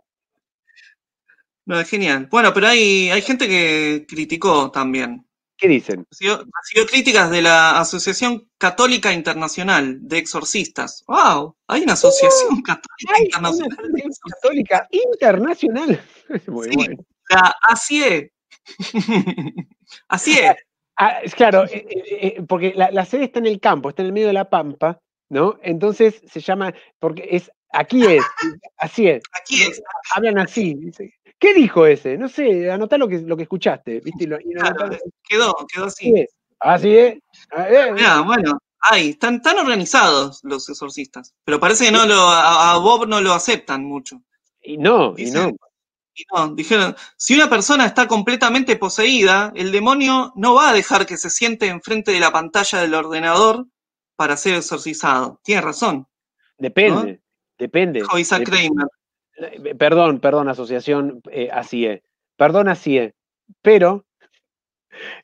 [1.65, 2.27] No, es genial.
[2.29, 5.25] Bueno, pero hay, hay gente que criticó también.
[5.63, 6.05] ¿Qué dicen?
[6.11, 11.05] Recibió, recibió críticas de la Asociación Católica Internacional de Exorcistas.
[11.07, 11.55] ¡Wow!
[11.69, 13.23] Hay una asociación católica ¡Ay!
[13.27, 16.03] internacional Una de católica internacional.
[16.47, 16.75] Muy Sí.
[16.75, 16.97] bueno.
[17.29, 18.33] La ACIE.
[20.09, 20.53] ACIE.
[20.97, 22.03] Ah, es claro, eh, eh,
[22.37, 24.49] eh, porque la, la sede está en el campo, está en el medio de la
[24.49, 24.99] pampa,
[25.29, 25.57] ¿no?
[25.63, 28.21] Entonces se llama, porque es, aquí es,
[28.75, 29.23] así es.
[29.39, 29.81] Aquí es.
[30.13, 30.73] hablan así.
[30.73, 31.13] dice.
[31.43, 32.17] ¿Qué dijo ese?
[32.17, 34.23] No sé, anotá lo que, lo que escuchaste, ¿viste?
[34.23, 36.13] Y lo- y lo Claro, anotá- quedó, quedó así
[36.59, 36.95] así.
[36.97, 37.19] es.
[37.93, 41.33] Mirá, bueno, hay, están tan organizados los exorcistas.
[41.43, 44.21] Pero parece que no lo, a, a Bob no lo aceptan mucho.
[44.61, 45.49] Y no, y no.
[46.15, 51.05] Y no, dijeron, si una persona está completamente poseída, el demonio no va a dejar
[51.05, 53.65] que se siente enfrente de la pantalla del ordenador
[54.15, 55.41] para ser exorcizado.
[55.43, 56.07] Tiene razón,
[56.57, 57.19] Depende,
[57.57, 57.99] depende.
[58.01, 58.87] dijo Isaac Kramer.
[59.37, 62.01] Eh, Perdón, perdón, asociación, eh, así es.
[62.37, 63.13] Perdón, así es.
[63.61, 64.05] Pero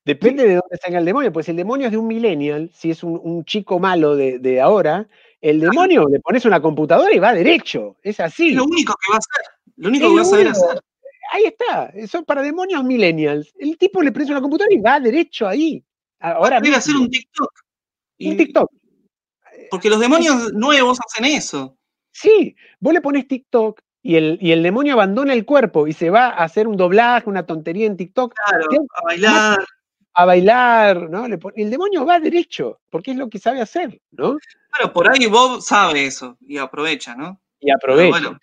[0.04, 1.32] depende de dónde salga el demonio.
[1.32, 4.40] Pues si el demonio es de un millennial, si es un, un chico malo de,
[4.40, 5.08] de ahora,
[5.42, 7.98] el demonio le pones una computadora y va derecho.
[8.02, 8.50] Es así.
[8.50, 9.46] Es lo único que va a hacer,
[9.78, 10.82] lo único Es que va a saber hacer.
[11.32, 11.86] Ahí está.
[11.94, 13.54] Eso para demonios millennials.
[13.60, 15.84] El tipo le prende una computadora y va derecho ahí.
[16.20, 17.52] Ahora Debe hacer un TikTok.
[18.18, 18.72] Y- Un TikTok.
[19.70, 21.78] Porque los demonios nuevos hacen eso.
[22.12, 26.10] Sí, vos le pones TikTok y el, y el demonio abandona el cuerpo y se
[26.10, 28.78] va a hacer un doblaje, una tontería en TikTok, Claro, Sí.
[28.96, 29.66] a bailar.
[30.14, 31.26] a bailar, ¿no?
[31.26, 34.38] El demonio va derecho, porque es lo que sabe hacer, ¿no?
[34.72, 37.40] Claro, por ahí Bob sabe eso y aprovecha, ¿no?
[37.60, 38.10] Y aprovecha.
[38.10, 38.40] bueno.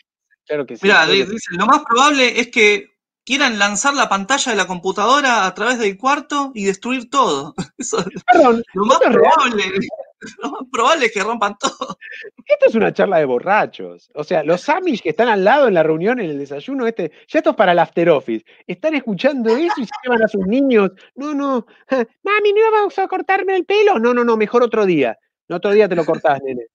[0.46, 0.80] claro que sí.
[0.84, 1.32] Mira, claro que sí.
[1.32, 2.90] dice, lo más probable es que
[3.24, 7.54] quieran lanzar la pantalla de la computadora a través del cuarto y destruir todo.
[7.78, 9.80] Eso es Perdón, lo más es real.
[10.42, 11.98] Lo más probable es que rompan todo.
[12.46, 14.10] Esto es una charla de borrachos.
[14.14, 17.10] O sea, los Amish que están al lado en la reunión, en el desayuno, este,
[17.28, 18.44] ya esto es para el after office.
[18.66, 20.90] Están escuchando eso y se llevan a sus niños.
[21.14, 23.98] No, no, mami, ¿no vamos a cortarme el pelo?
[23.98, 25.18] No, no, no, mejor otro día.
[25.48, 26.66] No, otro día te lo cortás, nene.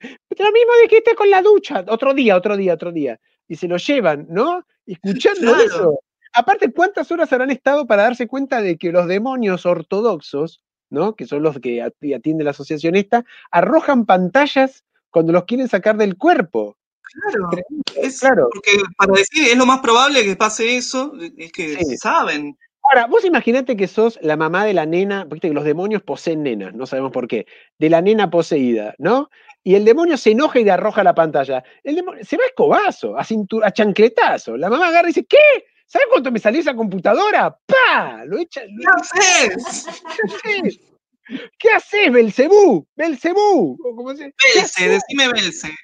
[0.00, 1.84] Lo mismo dijiste con la ducha.
[1.88, 3.20] Otro día, otro día, otro día.
[3.48, 4.64] Y se lo llevan, ¿no?
[4.86, 5.62] Escuchando Claro.
[5.62, 6.00] eso.
[6.32, 11.14] Aparte, ¿cuántas horas habrán estado para darse cuenta de que los demonios ortodoxos, ¿no?
[11.16, 15.96] Que son los que ati- atiende la asociación esta, arrojan pantallas cuando los quieren sacar
[15.96, 16.76] del cuerpo.
[17.02, 17.48] Claro.
[17.96, 18.48] Es, Claro.
[18.52, 21.96] Porque para decir es lo más probable que pase eso, es que Sí.
[21.96, 22.56] saben.
[22.82, 26.42] Ahora, vos imaginate que sos la mamá de la nena, viste que los demonios poseen
[26.42, 27.46] nenas, no sabemos por qué,
[27.78, 29.28] de la nena poseída, ¿no?
[29.62, 31.62] Y el demonio se enoja y le arroja la pantalla.
[31.84, 34.56] El demonio se va a escobazo, a, cintu- a chancletazo.
[34.56, 35.36] La mamá agarra y dice, ¿qué?
[35.90, 37.58] ¿Sabes cuánto me salió esa computadora?
[37.66, 38.24] ¡Pa!
[38.24, 38.60] Lo echa.
[38.62, 39.86] ¿Qué Lo, haces?
[40.44, 40.80] ¿Qué haces?
[41.58, 42.86] ¿Qué haces, Belcebú?
[42.94, 43.76] Belcebú.
[44.16, 45.74] ¿Qué Belce, decime Belce.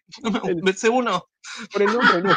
[0.62, 1.24] Belcebú no.
[1.72, 2.36] Por el nombre no.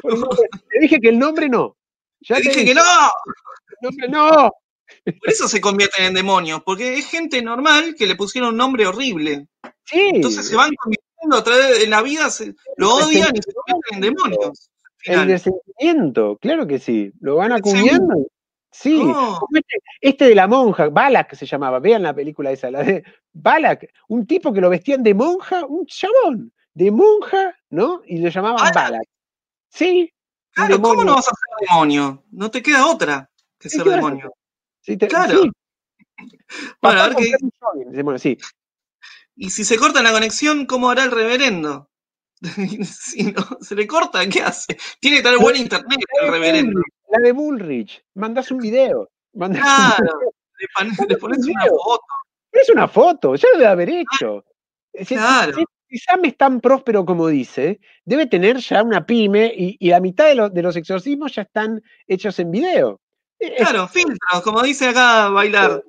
[0.00, 1.76] Por el nombre- Te dije que el nombre no.
[2.20, 2.82] Ya Te dije dije, que no.
[2.82, 4.50] El nombre no.
[5.04, 8.86] Por eso se convierten en demonios, porque es gente normal que le pusieron un nombre
[8.86, 9.48] horrible.
[9.84, 10.00] Sí.
[10.14, 13.94] Entonces se van convirtiendo a través de la vida, se- lo odian y se convierten
[13.94, 14.70] en demonios.
[15.04, 15.28] El final.
[15.28, 17.12] resentimiento, claro que sí.
[17.20, 18.14] Lo van acuñando.
[18.72, 18.98] Sí.
[19.00, 21.78] Como Este, este de la monja, Balak se llamaba.
[21.78, 23.88] Vean la película esa, la de Balak.
[24.08, 26.52] Un tipo que lo vestían de monja, un chabón.
[26.74, 28.02] De monja, ¿no?
[28.06, 28.74] Y lo llamaban Balak.
[28.74, 29.02] Balak.
[29.70, 30.12] Sí.
[30.52, 32.24] Claro, ¿cómo no vas a ser demonio?
[32.32, 34.04] No te queda otra que Sí, ser claro.
[34.04, 34.34] demonio.
[34.80, 35.42] Sí, te- Claro.
[35.42, 35.50] sí.
[36.82, 37.20] Bueno, a Papá
[37.74, 38.38] ver Bueno, sí.
[39.36, 41.90] Y si se corta la conexión, ¿cómo hará el reverendo?
[42.84, 44.76] si no, se le corta, ¿qué hace?
[45.00, 46.80] Tiene tener buen internet el reverendo.
[47.08, 48.02] La de Bullrich.
[48.14, 49.08] Mandás un video.
[49.34, 50.32] Mandás un Claro, video.
[50.58, 50.66] le,
[50.96, 52.02] pon- le pones una foto.
[52.52, 54.44] es una foto, ya lo debe haber hecho.
[54.94, 55.54] Si- Claro.
[55.54, 59.88] Si, si Sam es tan próspero como dice, debe tener ya una pyme y, y
[59.90, 63.00] la mitad de, lo- de los exorcismos ya están hechos en video.
[63.38, 65.82] Es- Claro, filtros, como dice acá bailar.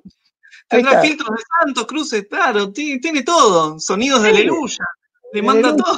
[0.68, 3.78] Tendrá filtros de santos, cruces, claro, ti- tiene todo.
[3.80, 4.84] Sonidos de aleluya.
[5.32, 5.96] Le manda todo.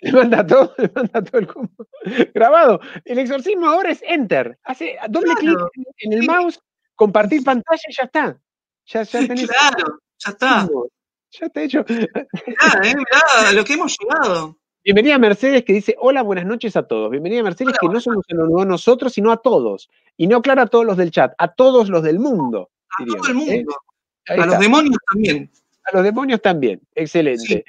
[0.02, 1.86] Le manda todo, le manda todo el combo
[2.34, 2.80] grabado.
[3.04, 4.58] El exorcismo ahora es enter.
[4.64, 5.68] Hace doble Claro.
[5.72, 6.58] clic en el mouse,
[6.94, 8.40] compartir pantalla y ya está.
[8.86, 9.46] Ya, ya tenés.
[9.46, 10.68] Claro, ya está.
[11.32, 11.84] Ya está hecho.
[11.88, 12.06] Mirá,
[12.82, 14.56] eh, mirá a lo que hemos llegado.
[14.82, 17.10] Bienvenida Mercedes que dice, hola, buenas noches a todos.
[17.10, 19.90] Bienvenida Mercedes que no solo se lo a nosotros, sino a todos.
[20.16, 22.70] Y no claro a todos los del chat, a todos los del mundo.
[22.98, 23.56] A diríamos, todo el ¿eh?
[23.56, 23.76] mundo.
[24.28, 25.50] A los demonios también.
[25.84, 26.80] A los demonios también.
[26.94, 27.64] Excelente.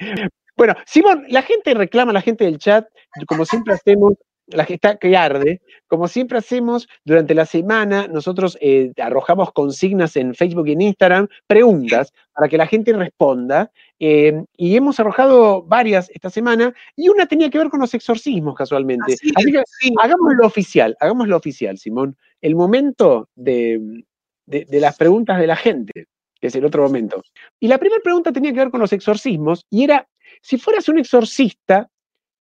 [0.62, 2.86] Bueno, Simón, la gente reclama, la gente del chat,
[3.26, 4.14] como siempre hacemos,
[4.46, 10.16] la que está que arde, como siempre hacemos durante la semana, nosotros eh, arrojamos consignas
[10.18, 13.72] en Facebook y en Instagram, preguntas para que la gente responda.
[14.00, 18.54] eh, y hemos arrojado varias esta semana, y una tenía que ver con los exorcismos,
[18.54, 19.14] casualmente.
[19.36, 19.94] Así que sí.
[20.00, 22.16] hagámoslo oficial, hagámoslo oficial, Simón.
[22.40, 24.04] El momento de,
[24.46, 26.06] de- de las preguntas de la gente,
[26.40, 27.24] que es el otro momento.
[27.60, 30.08] Y la primera pregunta tenía que ver con los exorcismos, y era,
[30.42, 31.90] si fueras un exorcista,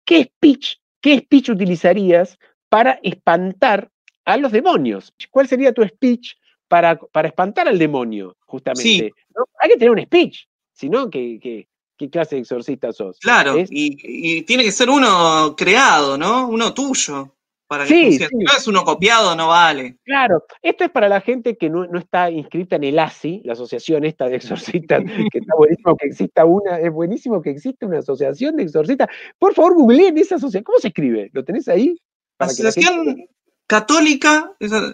[0.05, 2.37] ¿qué speech, qué speech utilizarías
[2.69, 3.91] para espantar
[4.25, 5.13] a los demonios?
[5.29, 6.35] ¿Cuál sería tu speech
[6.67, 9.13] para, para espantar al demonio, justamente?
[9.35, 9.45] ¿no?
[9.59, 11.67] Hay que tener un speech, si no, ¿qué,
[12.11, 13.19] clase de exorcista sos?
[13.19, 16.47] Claro, y tiene que ser uno creado, ¿no?
[16.47, 17.35] Uno tuyo.
[17.69, 18.25] Para Sí, sí.
[18.31, 19.99] No es uno copiado, no vale.
[20.03, 23.53] Claro, esto es para la gente que no, no está inscrita en el ASI, la
[23.53, 27.99] asociación esta de exorcistas, que está buenísimo que exista una, es buenísimo que exista una
[27.99, 29.07] asociación de exorcistas.
[29.37, 30.63] Por favor, googleen esa asociación.
[30.63, 31.29] ¿Cómo se escribe?
[31.31, 31.95] ¿Lo tenés ahí?
[32.37, 33.27] Para que la gente- Asociación
[33.67, 34.51] Católica,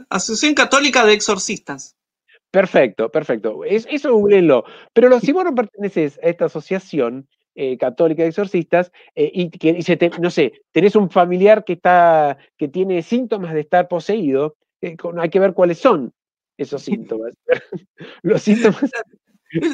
[0.09, 1.95] Asociación Católica de Exorcistas.
[2.51, 3.63] Perfecto, perfecto.
[3.63, 4.65] Es- eso googleenlo.
[4.93, 9.49] Pero lo- si vos no perteneces a esta asociación eh, católica de exorcistas eh, y
[9.49, 13.87] que dice, te- no sé, tenés un familiar que está, que tiene síntomas de estar
[13.87, 16.13] poseído, eh, con- hay que ver cuáles son
[16.57, 16.81] esos
[17.17, 17.33] síntomas.
[18.21, 18.91] Los síntomas.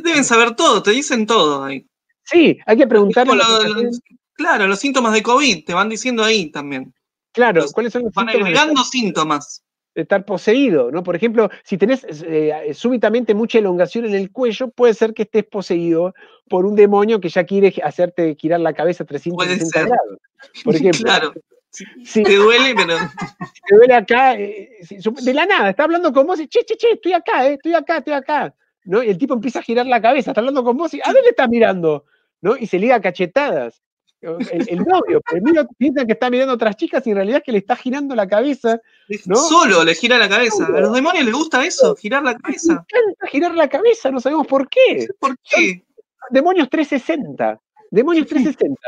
[0.03, 1.85] Deben saber todo, te dicen todo ahí.
[2.23, 3.35] Sí, hay que preguntarle.
[3.35, 3.89] Lo-
[4.33, 6.93] claro, los síntomas de COVID te van diciendo ahí también.
[7.33, 9.63] claro, los- cuáles son los Van síntomas de agregando síntomas.
[9.95, 11.03] Estar poseído, ¿no?
[11.03, 15.43] Por ejemplo, si tenés eh, súbitamente mucha elongación en el cuello, puede ser que estés
[15.45, 16.13] poseído
[16.47, 19.87] por un demonio que ya quiere hacerte girar la cabeza 360 ser.
[19.87, 20.17] grados.
[20.63, 21.33] Por ejemplo, Claro,
[21.71, 22.97] si te duele, pero
[23.67, 26.93] te duele acá, eh, de la nada, está hablando con vos y, che, che, che,
[26.93, 29.01] estoy acá, eh, estoy acá, estoy acá, ¿no?
[29.03, 31.29] Y el tipo empieza a girar la cabeza, está hablando con vos y, ¿a dónde
[31.29, 32.05] estás mirando?
[32.41, 32.57] ¿No?
[32.57, 33.81] Y se liga cachetadas.
[34.21, 37.39] El, el novio, pero mira, piensa que está mirando a otras chicas y en realidad
[37.39, 38.79] es que le está girando la cabeza
[39.25, 39.35] ¿No?
[39.35, 40.67] solo le gira la cabeza.
[40.67, 42.73] A los demonios les gusta eso, girar la cabeza.
[42.73, 45.07] Encanta girar la cabeza, no sabemos por qué.
[45.19, 45.83] ¿Por qué?
[46.29, 47.59] Demonios 360.
[47.89, 48.79] Demonios 360.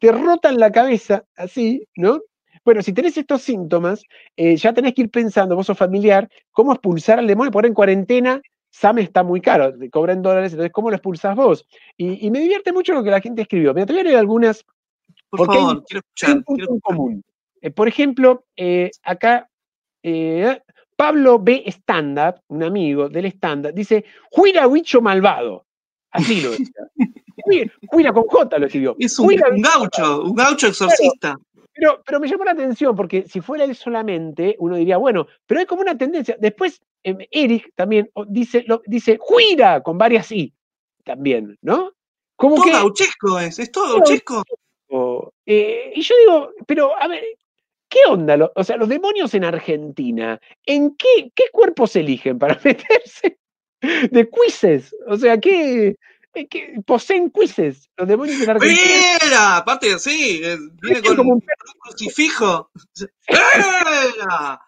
[0.00, 2.20] Te rotan la cabeza así, ¿no?
[2.64, 4.02] Bueno, si tenés estos síntomas,
[4.36, 7.52] eh, ya tenés que ir pensando, vos sos familiar, cómo expulsar al demonio.
[7.52, 11.34] Por en cuarentena, Sam está muy caro, te cobra en dólares, entonces, ¿cómo lo expulsás
[11.34, 11.66] vos?
[11.96, 13.72] Y, y me divierte mucho lo que la gente escribió.
[13.72, 14.64] Me te voy a leer algunas
[15.30, 16.36] Por Porque hay- favor, quiero escuchar.
[16.36, 16.96] un punto quiero escuchar.
[16.96, 17.24] común.
[17.62, 19.48] Eh, por ejemplo, eh, acá
[20.02, 20.60] eh,
[20.96, 21.62] Pablo B.
[21.66, 25.66] Stand-up, un amigo del stand-up, dice, Juira bicho malvado.
[26.10, 26.66] Así lo decía.
[27.90, 28.96] Juira- con J lo escribió.
[28.98, 29.28] Es un,
[29.58, 31.36] gaucho, un gaucho exorcista.
[31.72, 35.60] pero, pero me llamó la atención porque si fuera él solamente, uno diría, bueno, pero
[35.60, 36.36] hay como una tendencia.
[36.38, 40.52] Después, em, Eric también dice, lo, dice Juira con varias I
[41.04, 41.92] también, ¿no?
[42.36, 42.72] Como Todo que.
[42.72, 44.42] gauchesco es, es Todo gauchesco.
[45.46, 47.22] Eh, y yo digo, pero a ver,
[47.88, 48.36] ¿qué onda?
[48.36, 53.38] Lo- o sea, los demonios en Argentina, ¿en qué, qué cuerpos eligen para meterse?
[54.10, 54.94] De quizzes.
[55.08, 55.96] O sea, ¿qué,
[56.34, 59.00] eh, qué- poseen quizzes los demonios en Argentina?
[59.24, 59.56] ¡Mira!
[59.58, 61.72] Aparte, sí, eh, viene con como un perro.
[61.80, 62.70] crucifijo.
[63.28, 64.60] ¡Mira!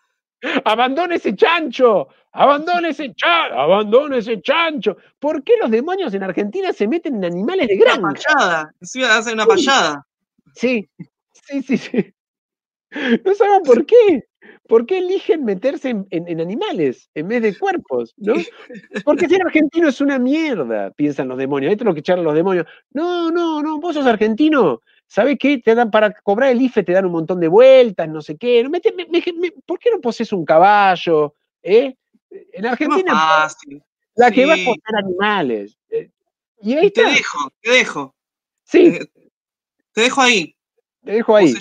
[0.65, 2.09] ¡Abandone ese chancho!
[2.33, 3.55] ¡Abandone ese chancho!
[3.61, 4.97] ¡Abandone ese chancho!
[5.19, 8.23] ¿Por qué los demonios en Argentina se meten en animales de Una granja?
[8.35, 8.75] payada.
[8.81, 10.07] Encima hace una payada.
[10.55, 10.89] Sí,
[11.33, 12.15] sí, sí, sí.
[13.25, 14.25] No sabemos por qué.
[14.69, 18.13] ¿Por qué eligen meterse en, en- en animales en vez de cuerpos?
[18.17, 18.35] ¿no?
[19.05, 21.71] Porque ser argentino es una mierda, piensan los demonios.
[21.73, 22.67] Esto es lo que charlan los demonios.
[22.91, 24.81] No, no, no, vos sos argentino.
[25.07, 25.59] ¿Sabés qué?
[25.59, 28.67] Te dan para cobrar el IFE, te dan un montón de vueltas, no sé qué.
[28.69, 31.35] Mete- me- me- me- ¿Por qué no posees un caballo?
[31.63, 31.95] ¿Eh?
[32.31, 33.83] En Argentina, fácil.
[34.17, 35.79] la que va a poseer animales.
[35.91, 36.11] Eh,
[36.63, 37.13] Y ahí Te está.
[37.15, 38.15] dejo, te dejo.
[38.65, 39.09] Sí, Eh,
[39.93, 40.55] Te dejo ahí.
[41.05, 41.53] te dejo ahí,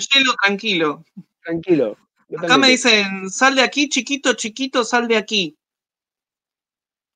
[0.42, 1.04] tranquilo.
[1.42, 1.96] tranquilo.
[2.38, 5.56] Acá me dicen, sal de aquí, chiquito, chiquito, sal de aquí.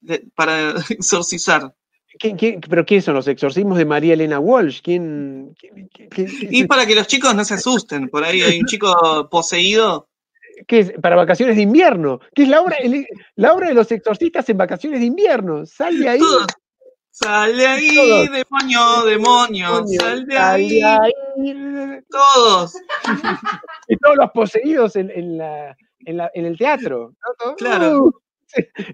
[0.00, 1.74] De- para exorcizar.
[2.18, 4.80] ¿Quién- quién- ¿Pero quién son los exorcismos de María Elena Walsh?
[4.82, 5.54] ¿Quién?
[6.50, 10.08] Y para que los chicos no se asusten, por ahí hay un chico poseído.
[10.66, 10.92] ¿Qué es?
[11.02, 12.20] Para vacaciones de invierno.
[12.34, 13.06] ¿Qué es la obra, el-
[13.36, 15.66] la obra de los exorcistas en vacaciones de invierno?
[15.66, 16.20] Sal de ahí.
[17.18, 18.30] Sal de ahí, Todos.
[18.30, 20.82] demonio, demonio, sal de sal ahí.
[20.82, 22.00] ahí.
[22.10, 22.74] Todos,
[23.88, 27.14] Y todos los poseídos en, en la, en, la- en el teatro.
[27.56, 28.04] Claro.
[28.04, 28.12] Uh.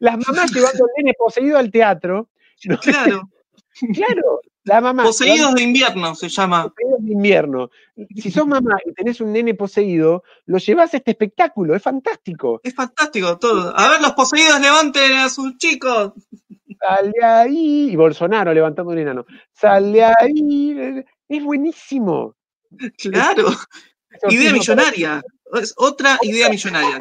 [0.00, 2.28] Las mamás llevando al nene poseído al teatro.
[2.64, 2.78] ¿no?
[2.78, 3.28] claro.
[3.94, 5.02] Claro, la mamá.
[5.04, 6.68] Poseídos de invierno se llama.
[6.68, 7.70] poseídos de invierno.
[8.16, 12.60] Si sos mamá y tenés un nene poseído, lo llevas a este espectáculo, es fantástico.
[12.62, 13.72] Es fantástico todo.
[13.76, 16.12] A ver, los poseídos levanten a sus chicos.
[16.86, 17.90] Sal de ahí.
[17.92, 19.24] Y Bolsonaro levantando un enano.
[19.52, 21.04] Sal de ahí.
[21.28, 22.34] Es buenísimo.
[22.98, 23.48] Claro.
[24.28, 25.22] Idea millonaria.
[25.54, 26.98] Es otra idea millonaria.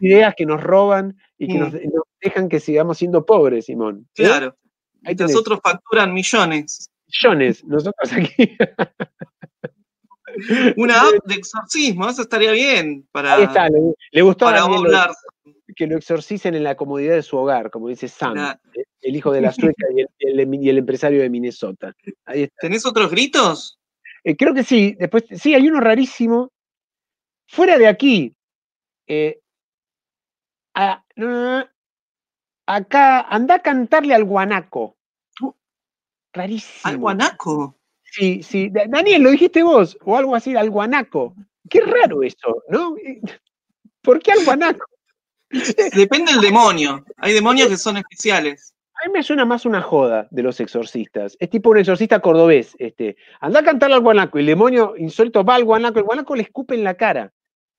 [0.00, 1.60] Ideas que nos roban y que Mm.
[1.60, 4.08] nos, nos dejan que sigamos siendo pobres, Simón.
[4.16, 4.24] ¿Eh?
[4.24, 4.56] Claro.
[5.04, 5.40] Ahí Mientras tenés.
[5.40, 6.90] otros facturan millones.
[7.06, 8.56] Millones, nosotros aquí.
[10.76, 13.78] Una app de exorcismo, eso estaría bien para, Ahí está, le,
[14.10, 15.10] le gustó a para Daniel hablar.
[15.74, 18.34] Que lo exorcicen en la comodidad de su hogar, como dice Sam,
[18.74, 21.92] eh, el hijo de la sueca y el, el- y el empresario de Minnesota.
[22.24, 22.56] Ahí está.
[22.60, 23.78] ¿Tenés otros gritos?
[24.22, 26.50] Eh, creo que sí, después, sí, hay uno rarísimo.
[27.46, 28.34] Fuera de aquí,
[29.06, 29.40] eh,
[30.74, 31.04] a-
[32.66, 34.96] acá, anda a cantarle al guanaco.
[36.32, 36.80] Rarísimo.
[36.90, 37.76] Al guanaco.
[38.02, 38.68] Sí, sí.
[38.70, 41.34] Da- Daniel, lo dijiste vos, o algo así, al guanaco.
[41.68, 42.96] Qué raro eso, ¿no?
[44.02, 44.84] ¿Por qué al guanaco?
[45.94, 47.04] Depende del demonio.
[47.18, 48.74] Hay demonios que son especiales.
[49.02, 51.36] A mí me suena más una joda de los exorcistas.
[51.40, 52.74] Es tipo un exorcista cordobés.
[52.78, 53.16] Este.
[53.40, 54.38] Anda a cantarle al guanaco.
[54.38, 55.98] y El demonio insuelto va al guanaco.
[55.98, 57.32] El guanaco le escupe en la cara.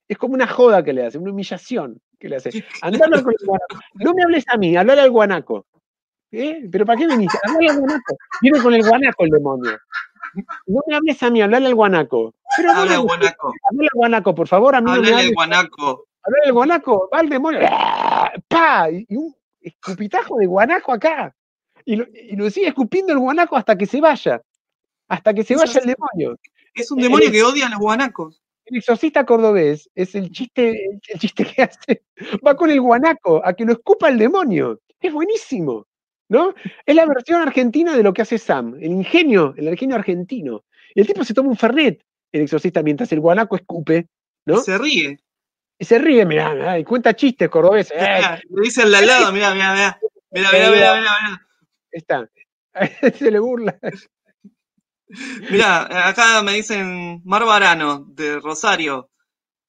[0.08, 2.64] Es como una joda que le hace, una humillación que le hace.
[2.82, 3.80] Andá a hablar con el guanaco.
[3.96, 5.66] No me hables a mí, hablale al guanaco.
[6.32, 6.68] ¿Eh?
[6.72, 7.38] ¿Pero para qué viniste?
[7.44, 8.18] Hablale al guanaco.
[8.42, 9.78] Viene con el guanaco el demonio.
[10.68, 12.36] No me hables a mí, hablale al guanaco.
[12.58, 13.18] Pero Habla gusta.
[13.18, 13.54] guanaco.
[13.72, 15.28] Hablale al guanaco, por favor, a mí no me Háblale hables.
[15.30, 16.08] al guanaco.
[16.26, 17.60] Hablale al guanaco, va el demonio.
[17.70, 18.32] ¡ah!
[18.48, 18.90] ¡Pa!
[18.90, 21.36] Y un escupitajo de guanaco acá.
[21.86, 24.42] Y lo, y lo sigue escupiendo el guanaco hasta que se vaya.
[25.08, 26.40] Hasta que se Eso vaya es- el demonio.
[26.74, 28.42] Es un demonio que odia a los guanacos.
[28.66, 32.04] El exorcista cordobés es el chiste, el chiste que hace.
[32.46, 34.82] Va con el guanaco a que lo escupa el demonio.
[35.00, 35.86] Es buenísimo.
[36.28, 36.56] ¿No?
[36.88, 40.64] Es la versión argentina de lo que hace Sam, el ingenio, el ingenio argentino.
[40.96, 44.08] Y el tipo se toma un fernet, el exorcista, mientras el guanaco escupe,
[44.48, 44.58] ¿no?
[44.58, 45.20] Se ríe.
[45.78, 47.98] Y se ríe, mirá, mirá, y cuenta chistes cordobeses.
[47.98, 48.16] ¡Eh!
[48.18, 50.00] Mirá, Le dice al de al lado, mirá, mirá, mirá.
[50.32, 51.48] Mirá, mirá, mirá, mirá, mirá.
[51.92, 52.30] Está.
[53.18, 53.78] Se le burla.
[55.52, 59.12] Mirá, acá me dicen Mar Barano, de Rosario.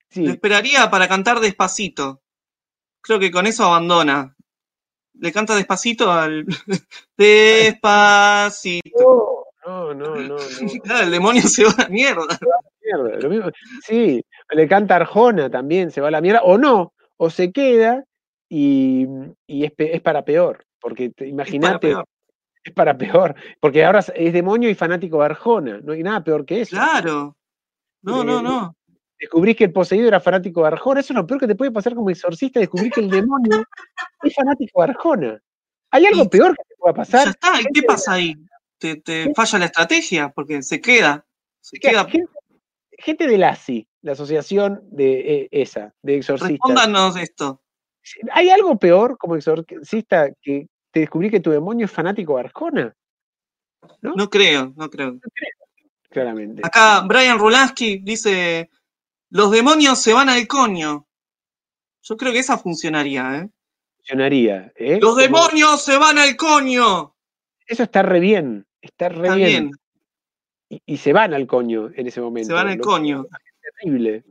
[0.08, 0.22] Sí.
[0.22, 2.22] Le esperaría para cantar despacito.
[3.00, 4.34] Creo que con eso abandona.
[5.14, 6.44] Le canta despacito al.
[7.16, 8.86] Despacito.
[9.66, 10.36] No, no, no, no.
[10.36, 10.36] no.
[10.84, 12.38] Claro, el demonio se va a la mierda.
[12.86, 13.50] Mierda, lo mismo.
[13.82, 16.42] Sí, le canta Arjona también, se va a la mierda.
[16.42, 18.04] O no, o se queda
[18.48, 19.06] y,
[19.46, 20.64] y es, es para peor.
[20.80, 22.04] Porque te- Es para imagínate, peor.
[22.62, 23.34] es para peor.
[23.60, 25.80] Porque ahora es demonio y fanático de Arjona.
[25.82, 26.76] No hay nada peor que eso.
[26.76, 27.36] Claro.
[28.02, 28.76] No, no, Eh, no.
[29.18, 31.00] Descubrís que el poseído era fanático de Arjona.
[31.00, 33.64] Eso es lo peor que te puede pasar como exorcista, descubrir que el demonio
[34.22, 35.40] es fanático de Arjona.
[35.90, 37.28] ¿Hay algo Y- peor que te pueda Ya pasar?
[37.28, 37.60] está.
[37.60, 38.34] ¿Y qué pasa ahí?
[38.78, 41.24] Te, te falla la estrategia porque se queda.
[41.62, 42.04] Se que- queda.
[42.04, 42.30] gente,
[42.98, 46.50] gente del ASI, la asociación de eh, esa, de exorcistas.
[46.50, 47.62] Respóndanos esto.
[48.32, 52.96] ¿Hay algo peor como exorcista que te descubrí que tu demonio es fanático de Arjona?
[54.00, 55.18] No creo, no creo.
[56.10, 56.62] Claramente.
[56.64, 58.70] Acá Brian Rulansky dice:
[59.30, 61.06] Los demonios se van al coño.
[62.02, 63.50] Yo creo que esa funcionaría, ¿eh?
[63.96, 64.72] Funcionaría.
[64.76, 64.98] ¿eh?
[65.00, 67.16] ¡Los demonios se van al coño!
[67.66, 68.66] Eso está re bien.
[68.80, 69.48] Está re Está bien.
[69.48, 69.70] bien,
[70.68, 72.48] Y, y se van al coño en ese momento.
[72.48, 73.26] se van al coño.
[73.80, 74.24] Terrible.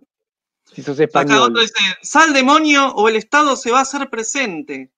[0.64, 1.50] Si sos Acá español.
[1.52, 4.92] otro dice: Sal demonio o el Estado se va a hacer presente.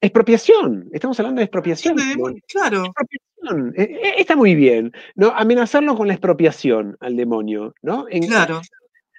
[0.00, 0.88] Expropiación.
[0.92, 1.98] Estamos hablando de expropiación.
[1.98, 2.14] Sí,
[2.48, 3.74] Claro, Expropiación.
[3.76, 4.92] Eh, eh, está muy bien.
[5.16, 5.28] ¿no?
[5.34, 7.74] Amenazarlo con la expropiación al demonio.
[7.82, 8.06] ¿no?
[8.08, 8.60] En- claro.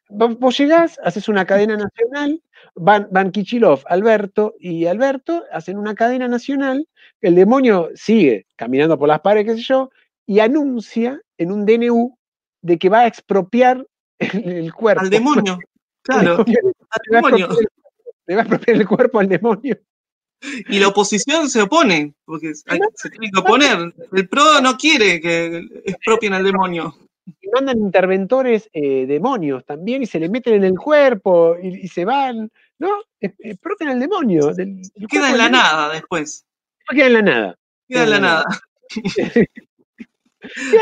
[0.09, 2.41] Vos, vos llegás, haces una cadena nacional,
[2.75, 6.87] van, van Kichilov, Alberto y Alberto hacen una cadena nacional,
[7.21, 9.89] el demonio sigue caminando por las paredes, qué sé yo,
[10.27, 12.17] y anuncia en un DNU
[12.61, 13.85] de que va a expropiar
[14.19, 15.01] el, el cuerpo.
[15.03, 15.57] Al demonio.
[16.05, 17.47] Claro, al demonio.
[18.27, 19.77] le va a expropiar el cuerpo al demonio.
[20.67, 23.93] Y la oposición se opone, porque hay- se tiene que oponer.
[24.11, 26.93] El PRO no quiere que expropien al demonio.
[27.39, 31.87] Y mandan interventores eh, demonios también y se le meten en el cuerpo y, y
[31.87, 32.89] se van, ¿no?
[33.21, 34.47] Ex- Expropian al demonio.
[34.53, 36.45] del- del Queda en la nada después.
[36.89, 37.59] Queda en la nada.
[37.87, 38.45] Queda en la nada.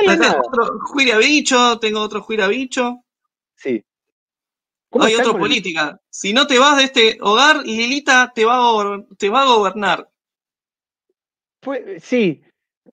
[0.05, 0.41] Nada.
[0.41, 3.03] otro juirabicho, tengo otro juirabicho.
[3.55, 3.84] Sí.
[4.89, 5.99] ¿Cómo Hay otro el- política.
[6.09, 9.53] Si no te vas de este hogar, Lilita te va a, gober- te va a
[9.55, 10.09] gobernar.
[11.59, 12.41] Puede- sí,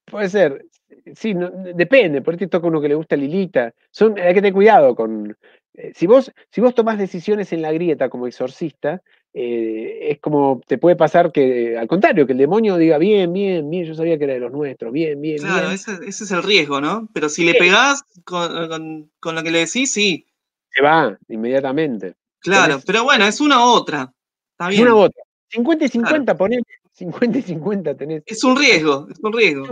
[0.05, 0.67] puede ser.
[1.15, 3.73] Sí, no- depende, por ahí te toca uno que le gusta Lilita.
[3.91, 5.37] Son, hay que tener cuidado con.
[5.75, 9.01] eh, si vos, si vos tomás decisiones en la grieta como exorcista,
[9.41, 13.71] eh, es como te puede pasar que, al contrario, que el demonio diga bien, bien,
[13.71, 15.73] bien, yo sabía que era de los nuestros, bien, bien, Claro, bien.
[15.75, 17.09] ese, ese es el riesgo, ¿no?
[17.13, 20.27] Pero si le pegás con, con- con lo que le decís, sí,
[20.71, 22.15] Se va inmediatamente.
[22.41, 22.81] claro.
[22.85, 24.13] Pero bueno, es una u otra.
[24.53, 24.83] Está Es bien.
[24.83, 25.23] una u otra.
[25.51, 26.63] 50 y 50, ponele.
[26.93, 28.23] 50 y 50 tenés.
[28.27, 29.69] Es un riesgo, es un riesgo.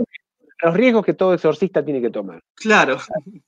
[0.63, 2.39] Los riesgos que todo exorcista tiene que tomar.
[2.55, 2.97] Claro.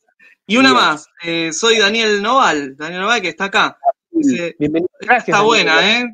[0.48, 1.06] Y una más.
[1.24, 2.76] eh, soy Daniel Noval.
[2.76, 3.78] Daniel Noval que está acá.
[4.20, 4.90] Dice, Bienvenido.
[5.00, 5.28] Gracias.
[5.30, 6.06] está buena, ¿eh?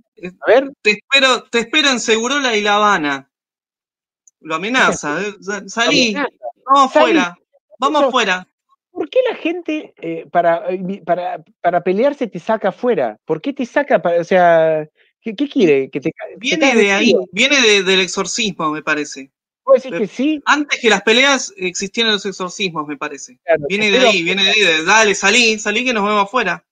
[0.42, 3.30] A ver, Te espero, te espero en Segurola y La Habana.
[4.42, 5.20] Lo amenaza.
[5.22, 5.34] ¿eh?
[5.42, 6.30] Sa- Salí, amenaza.
[6.66, 7.04] vamos Salí.
[7.18, 7.38] afuera.
[7.80, 8.48] Vamos Eso- afuera.
[8.92, 13.18] ¿Por qué la gente eh, para, eh, para, para pelearse te saca afuera?
[13.26, 14.88] ¿Por qué te saca para, o sea,
[15.20, 15.90] ¿qué, qué quiere?
[15.90, 19.32] ¿Que te, Viene de ahí, viene de- del exorcismo, me parece.
[19.66, 20.42] ¿Puedo decir que sí?
[20.46, 23.38] Antes que las peleas existían los exorcismos, me parece.
[23.44, 24.62] Claro, Viene de ahí, viene de ahí.
[24.62, 26.64] de, Dale, salí, salí que nos vemos afuera.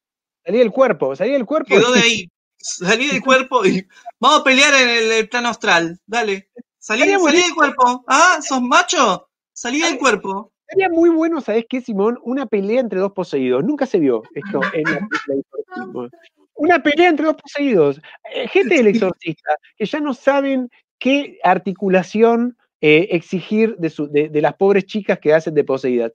[0.45, 1.75] Salí del cuerpo, salí del cuerpo.
[1.75, 2.29] Quedó de ahí.
[2.57, 3.85] Salí del cuerpo y
[4.21, 5.99] vamos a pelear en el, el plano astral.
[6.07, 6.49] Dale.
[6.79, 7.19] Salí, del
[7.53, 8.05] cuerpo.
[8.07, 9.27] Ah, sos macho.
[9.51, 10.53] Salí del cuerpo.
[10.69, 12.17] Sería muy bueno, ¿sabes qué, Simón?
[12.23, 13.63] Una pelea entre dos poseídos.
[13.65, 16.09] Nunca se vio esto en la película.
[16.55, 18.01] Una pelea entre dos poseídos.
[18.33, 20.69] Eh, gente del exorcista que ya no saben
[20.99, 26.13] qué articulación eh, exigir de, su- de- de las pobres chicas que hacen de poseídas.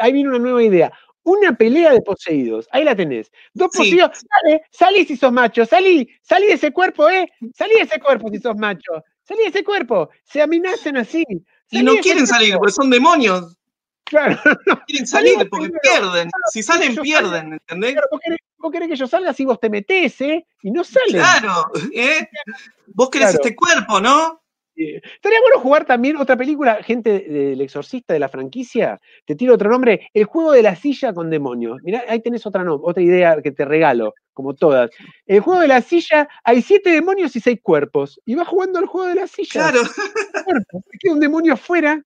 [0.00, 0.92] Ahí viene una nueva idea.
[1.22, 2.66] Una pelea de poseídos.
[2.72, 3.30] Ahí la tenés.
[3.52, 3.78] Dos Sí.
[3.78, 4.24] poseídos.
[4.42, 5.64] Dale, salí si sos macho.
[5.66, 6.08] Salí.
[6.22, 7.30] Salí de ese cuerpo, ¿eh?
[7.54, 9.04] Salí de ese cuerpo si sos macho.
[9.24, 10.10] Salí de ese cuerpo.
[10.24, 11.24] Se amenazan así.
[11.70, 13.56] Y no quieren salir porque son demonios.
[14.04, 14.36] Claro.
[14.88, 15.80] Quieren Salí salir porque primero.
[16.10, 16.30] pierden.
[16.52, 17.52] Si salen, pierden.
[17.52, 17.92] ¿Entendés?
[17.92, 20.44] Claro, vos querés, vos querés que yo salga si vos te metés, ¿eh?
[20.62, 21.12] Y no salen.
[21.12, 21.70] Claro.
[21.94, 22.26] ¿eh?
[22.88, 23.44] Vos querés Claro.
[23.44, 24.42] este cuerpo, ¿no?
[24.82, 28.98] Eh, Estaría bueno jugar también otra película, gente del exorcista de la franquicia.
[29.26, 31.78] Te tiro otro nombre, El juego de la silla con demonios.
[31.82, 34.90] Mirá, ahí tenés otra, no, otra idea que te regalo, como todas.
[35.26, 38.20] El juego de la silla, hay siete demonios y seis cuerpos.
[38.24, 39.70] Y vas jugando al juego de la silla.
[39.70, 39.82] Claro.
[40.98, 42.02] Queda un demonio afuera.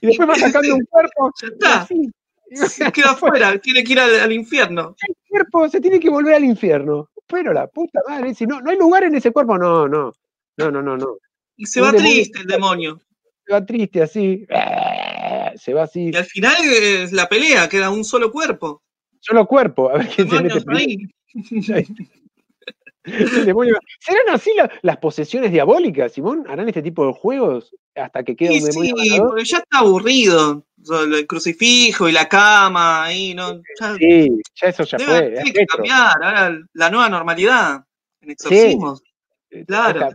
[0.00, 1.32] Y después vas sacando un cuerpo.
[1.42, 1.80] Ya está.
[1.82, 2.10] así.
[2.54, 3.58] Se queda afuera.
[3.58, 4.94] Tiene que ir al, al infierno.
[5.08, 7.08] el cuerpo se tiene que volver al infierno.
[7.26, 10.12] Pero la puta madre, si no, no hay lugar en ese cuerpo, no, no.
[10.58, 11.16] No, no, no, no.
[11.56, 12.10] Y se va demonio.
[12.12, 13.00] triste el demonio.
[13.46, 14.46] Se va triste así.
[15.56, 16.10] Se va así.
[16.12, 18.82] Y al final es la pelea, queda un solo cuerpo.
[19.20, 19.90] Solo cuerpo.
[19.90, 20.96] A ver quién se mete ahí.
[23.04, 23.76] El demonio.
[23.98, 26.44] ¿Serán así la- las posesiones diabólicas, Simón?
[26.48, 29.28] ¿Harán este tipo de juegos hasta que quede Y un demonio sí, ganador?
[29.30, 30.64] porque ya está aburrido.
[30.88, 33.60] El crucifijo y la cama, ahí, ¿no?
[33.80, 34.28] Ya Sí,
[34.60, 35.20] ya eso ya debe- fue.
[35.30, 35.76] tiene es que retro.
[35.78, 37.84] cambiar, ahora la nueva normalidad
[38.20, 39.02] en exorcismos.
[39.66, 40.10] claro.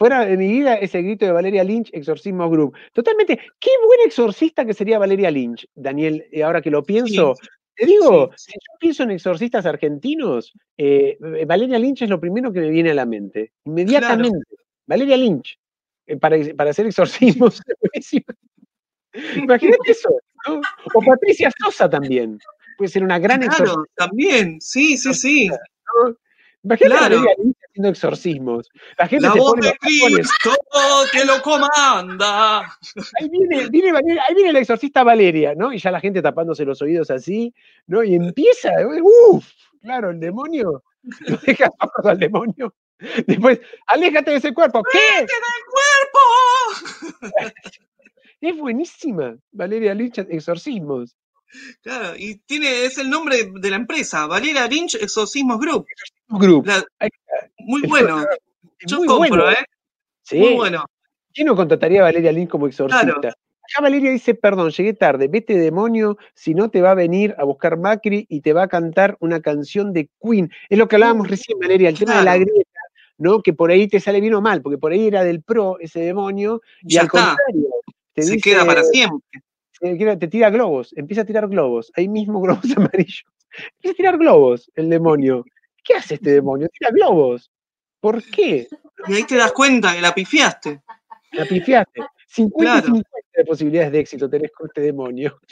[0.00, 2.74] Fuera de mi vida ese grito de Valeria Lynch, Exorcismo Group.
[2.94, 3.38] Totalmente.
[3.58, 6.24] Qué buen exorcista que sería Valeria Lynch, Daniel.
[6.32, 7.34] eh, ahora que lo pienso,
[7.76, 12.60] te digo, si yo pienso en exorcistas argentinos, eh, Valeria Lynch es lo primero que
[12.60, 13.52] me viene a la mente.
[13.66, 14.38] Inmediatamente.
[14.86, 15.58] Valeria Lynch.
[16.06, 17.60] eh, para, para hacer exorcismos.
[19.36, 20.08] Imagínate eso.
[20.48, 20.62] ¿no?
[20.94, 22.38] O Patricia Sosa también.
[22.78, 24.06] Puede ser una gran Claro, exorcista.
[24.06, 25.48] también, sí, sí, sí.
[25.48, 26.16] ¿no?
[26.62, 27.16] Imagínate Claro.
[27.16, 28.70] Valeria haciendo exorcismos.
[28.98, 29.76] La gente La se voz pone de.
[29.78, 30.50] Cristo
[31.12, 32.60] que lo comanda.
[33.18, 35.72] Ahí viene, viene Valeria- ahí viene la exorcista Valeria, ¿no?
[35.72, 37.54] Y ya la gente tapándose los oídos así,
[37.86, 38.02] ¿no?
[38.04, 38.70] Y empieza,
[39.02, 39.46] uff,
[39.80, 40.82] claro, el demonio.
[41.26, 41.70] Lo deja
[42.04, 42.74] al demonio.
[43.26, 44.82] Después, aléjate de ese cuerpo.
[44.92, 45.26] ¿Qué?
[45.70, 47.30] ¡Cuerpo!
[48.42, 51.14] Es buenísima, Valeria Lynch, exorcismos.
[51.82, 55.84] Claro, y tiene, es el nombre de la empresa, Valera Lynch Exorcismos Group.
[56.30, 56.66] Group.
[56.66, 56.84] La-
[57.58, 58.24] muy bueno.
[58.86, 59.50] Yo muy compro, bueno.
[59.50, 59.64] ¿eh?
[60.22, 60.38] Sí.
[60.38, 60.84] Muy bueno.
[61.32, 63.04] ¿Quién no contrataría a Valeria Lynch como exorcista?
[63.04, 63.18] Claro.
[63.28, 67.44] Acá Valeria dice, perdón, llegué tarde, vete demonio, si no te va a venir a
[67.44, 70.50] buscar Macri y te va a cantar una canción de Queen.
[70.68, 72.80] Es lo que hablábamos recién, Valeria, el tema de la grieta,
[73.18, 73.42] ¿no?
[73.42, 76.00] Que por ahí te sale bien o mal, porque por ahí era del pro ese
[76.00, 77.36] demonio, y Ya al está.
[77.36, 77.68] contrario,
[78.12, 79.40] te Se dice, queda para siempre.
[80.18, 83.24] te tira globos, empieza a tirar globos, ahí mismo globos amarillos.
[83.76, 85.44] Empieza a tirar globos, el demonio.
[85.84, 86.68] ¿Qué hace este demonio?
[86.72, 87.50] Tira globos.
[88.00, 88.68] ¿Por qué?
[89.08, 90.82] Y ahí te das cuenta que la pifiaste.
[91.32, 92.02] La pifiaste.
[92.28, 92.86] 50 y Claro.
[92.86, 95.38] 50 de posibilidades de éxito tenés con este demonio.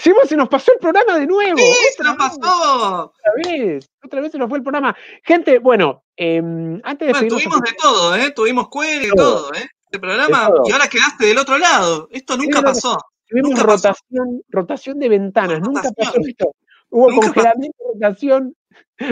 [0.00, 0.12] Sí.
[0.12, 1.58] Vos se nos pasó el programa de nuevo.
[1.58, 3.12] ¡Sí, se nos pasó!
[3.12, 3.86] Otra vez.
[4.02, 4.96] Otra vez se nos fue el programa.
[5.22, 8.30] Gente, bueno, em, antes de Bueno, tuvimos de todo, ¿eh?
[8.30, 9.52] Tuvimos cuero y Todo.
[9.52, 9.66] ¿eh?
[9.84, 12.08] este programa y ahora quedaste del otro lado.
[12.10, 12.96] Esto nunca pasó.
[13.28, 13.88] Tuvimos Nunca pasó.
[13.88, 16.54] rotación, rotación de ventanas, nunca pasó esto.
[16.90, 18.54] Hubo Nunca congelamiento y rotación.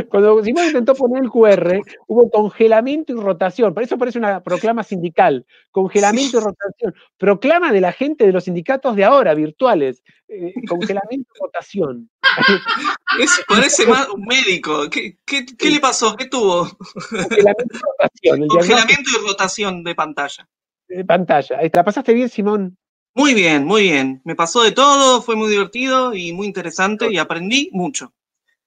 [0.08, 3.72] Cuando Simón intentó poner el QR, hubo congelamiento y rotación.
[3.72, 5.46] Por eso parece una proclama sindical.
[5.70, 6.94] Congelamiento y rotación.
[7.16, 10.02] Proclama de la gente de los sindicatos de ahora, virtuales.
[10.28, 12.10] Eh, congelamiento y rotación.
[13.20, 14.90] Es, parece más un médico.
[14.90, 16.16] ¿Qué, qué, qué le pasó?
[16.16, 16.68] ¿Qué tuvo?
[17.10, 18.42] Congelamiento y rotación.
[18.42, 20.48] El Congelamiento y rotación de pantalla.
[20.88, 21.58] de pantalla.
[21.58, 22.76] Ahí, ¿Te la pasaste bien, Simón?
[23.16, 24.20] Muy bien, muy bien.
[24.24, 28.12] Me pasó de todo, fue muy divertido y muy interesante y aprendí mucho.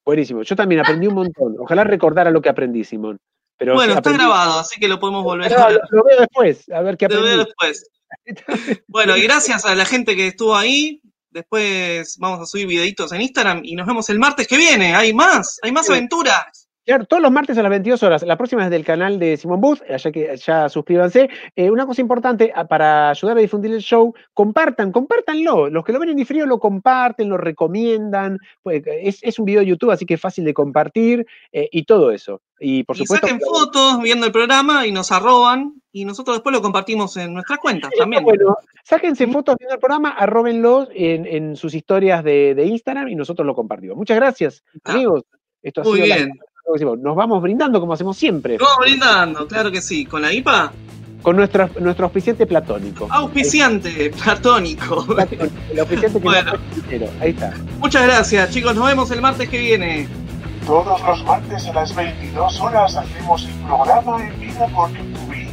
[0.04, 0.42] Buenísimo.
[0.42, 1.56] Yo también aprendí un montón.
[1.60, 3.20] Ojalá recordara lo que aprendí, Simón.
[3.58, 5.82] Pero bueno, está grabado, así que lo podemos volver a lo, ver.
[5.92, 7.36] lo veo después, a ver qué Lo aprendí.
[7.36, 7.90] veo después.
[8.88, 11.00] Bueno, y gracias a la gente que estuvo ahí.
[11.30, 14.96] Después vamos a subir videitos en Instagram y nos vemos el martes que viene.
[14.96, 16.59] Hay más, hay más aventuras.
[16.90, 18.24] Claro, todos los martes a las 22 horas.
[18.24, 21.30] La próxima es del canal de Simón Booth, allá que ya suscríbanse.
[21.56, 25.70] Eh, una cosa importante ah, para ayudar a difundir el show, compartan, compártanlo.
[25.70, 28.40] Los que lo ven en diferido lo comparten, lo recomiendan.
[28.64, 31.84] Pues, es, es un video de YouTube, así que es fácil de compartir eh, y
[31.84, 32.42] todo eso.
[32.60, 33.28] Y por y supuesto.
[33.28, 37.60] saquen fotos viendo el programa y nos arroban y nosotros después lo compartimos en nuestras
[37.60, 38.24] cuentas también.
[38.24, 43.16] Bueno, sáquense fotos viendo el programa, arróbenlos en, en sus historias de, de Instagram y
[43.16, 43.96] nosotros lo compartimos.
[43.96, 45.24] Muchas gracias, Ah, amigos.
[45.62, 46.40] Esto ha Muy sido la- bien.
[47.02, 50.06] Nos vamos brindando como hacemos siempre, Vamos brindando, claro que sí.
[50.06, 50.72] Con la IPA,
[51.22, 53.08] con nuestro, nuestro auspiciante platónico.
[53.12, 55.06] auspiciante, platónico.
[55.06, 56.52] Platónico, El auspiciante que Bueno.
[57.20, 57.54] Ahí está.
[57.80, 58.76] Muchas gracias, chicos.
[58.76, 60.08] Nos vemos el martes que viene.
[60.66, 65.48] Todos los martes a las 22 horas hacemos el programa en vivo por YouTube.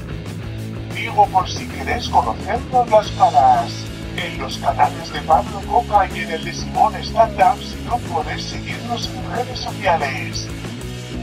[0.95, 3.73] Digo por si queréis conocernos las caras.
[4.17, 7.99] En los canales de Pablo Coca y en el de Simón Stand Up, si no
[8.14, 10.49] podéis seguirnos en redes sociales.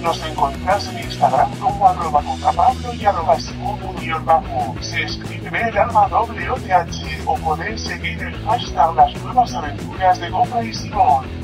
[0.03, 3.37] Nos encontrás en Instagram como arroba cocapablo y arroba
[4.25, 4.75] bajo.
[4.81, 6.57] Se escribe el alma doble o
[7.25, 11.42] o podéis seguir el hashtag las nuevas aventuras de Coca y Simón.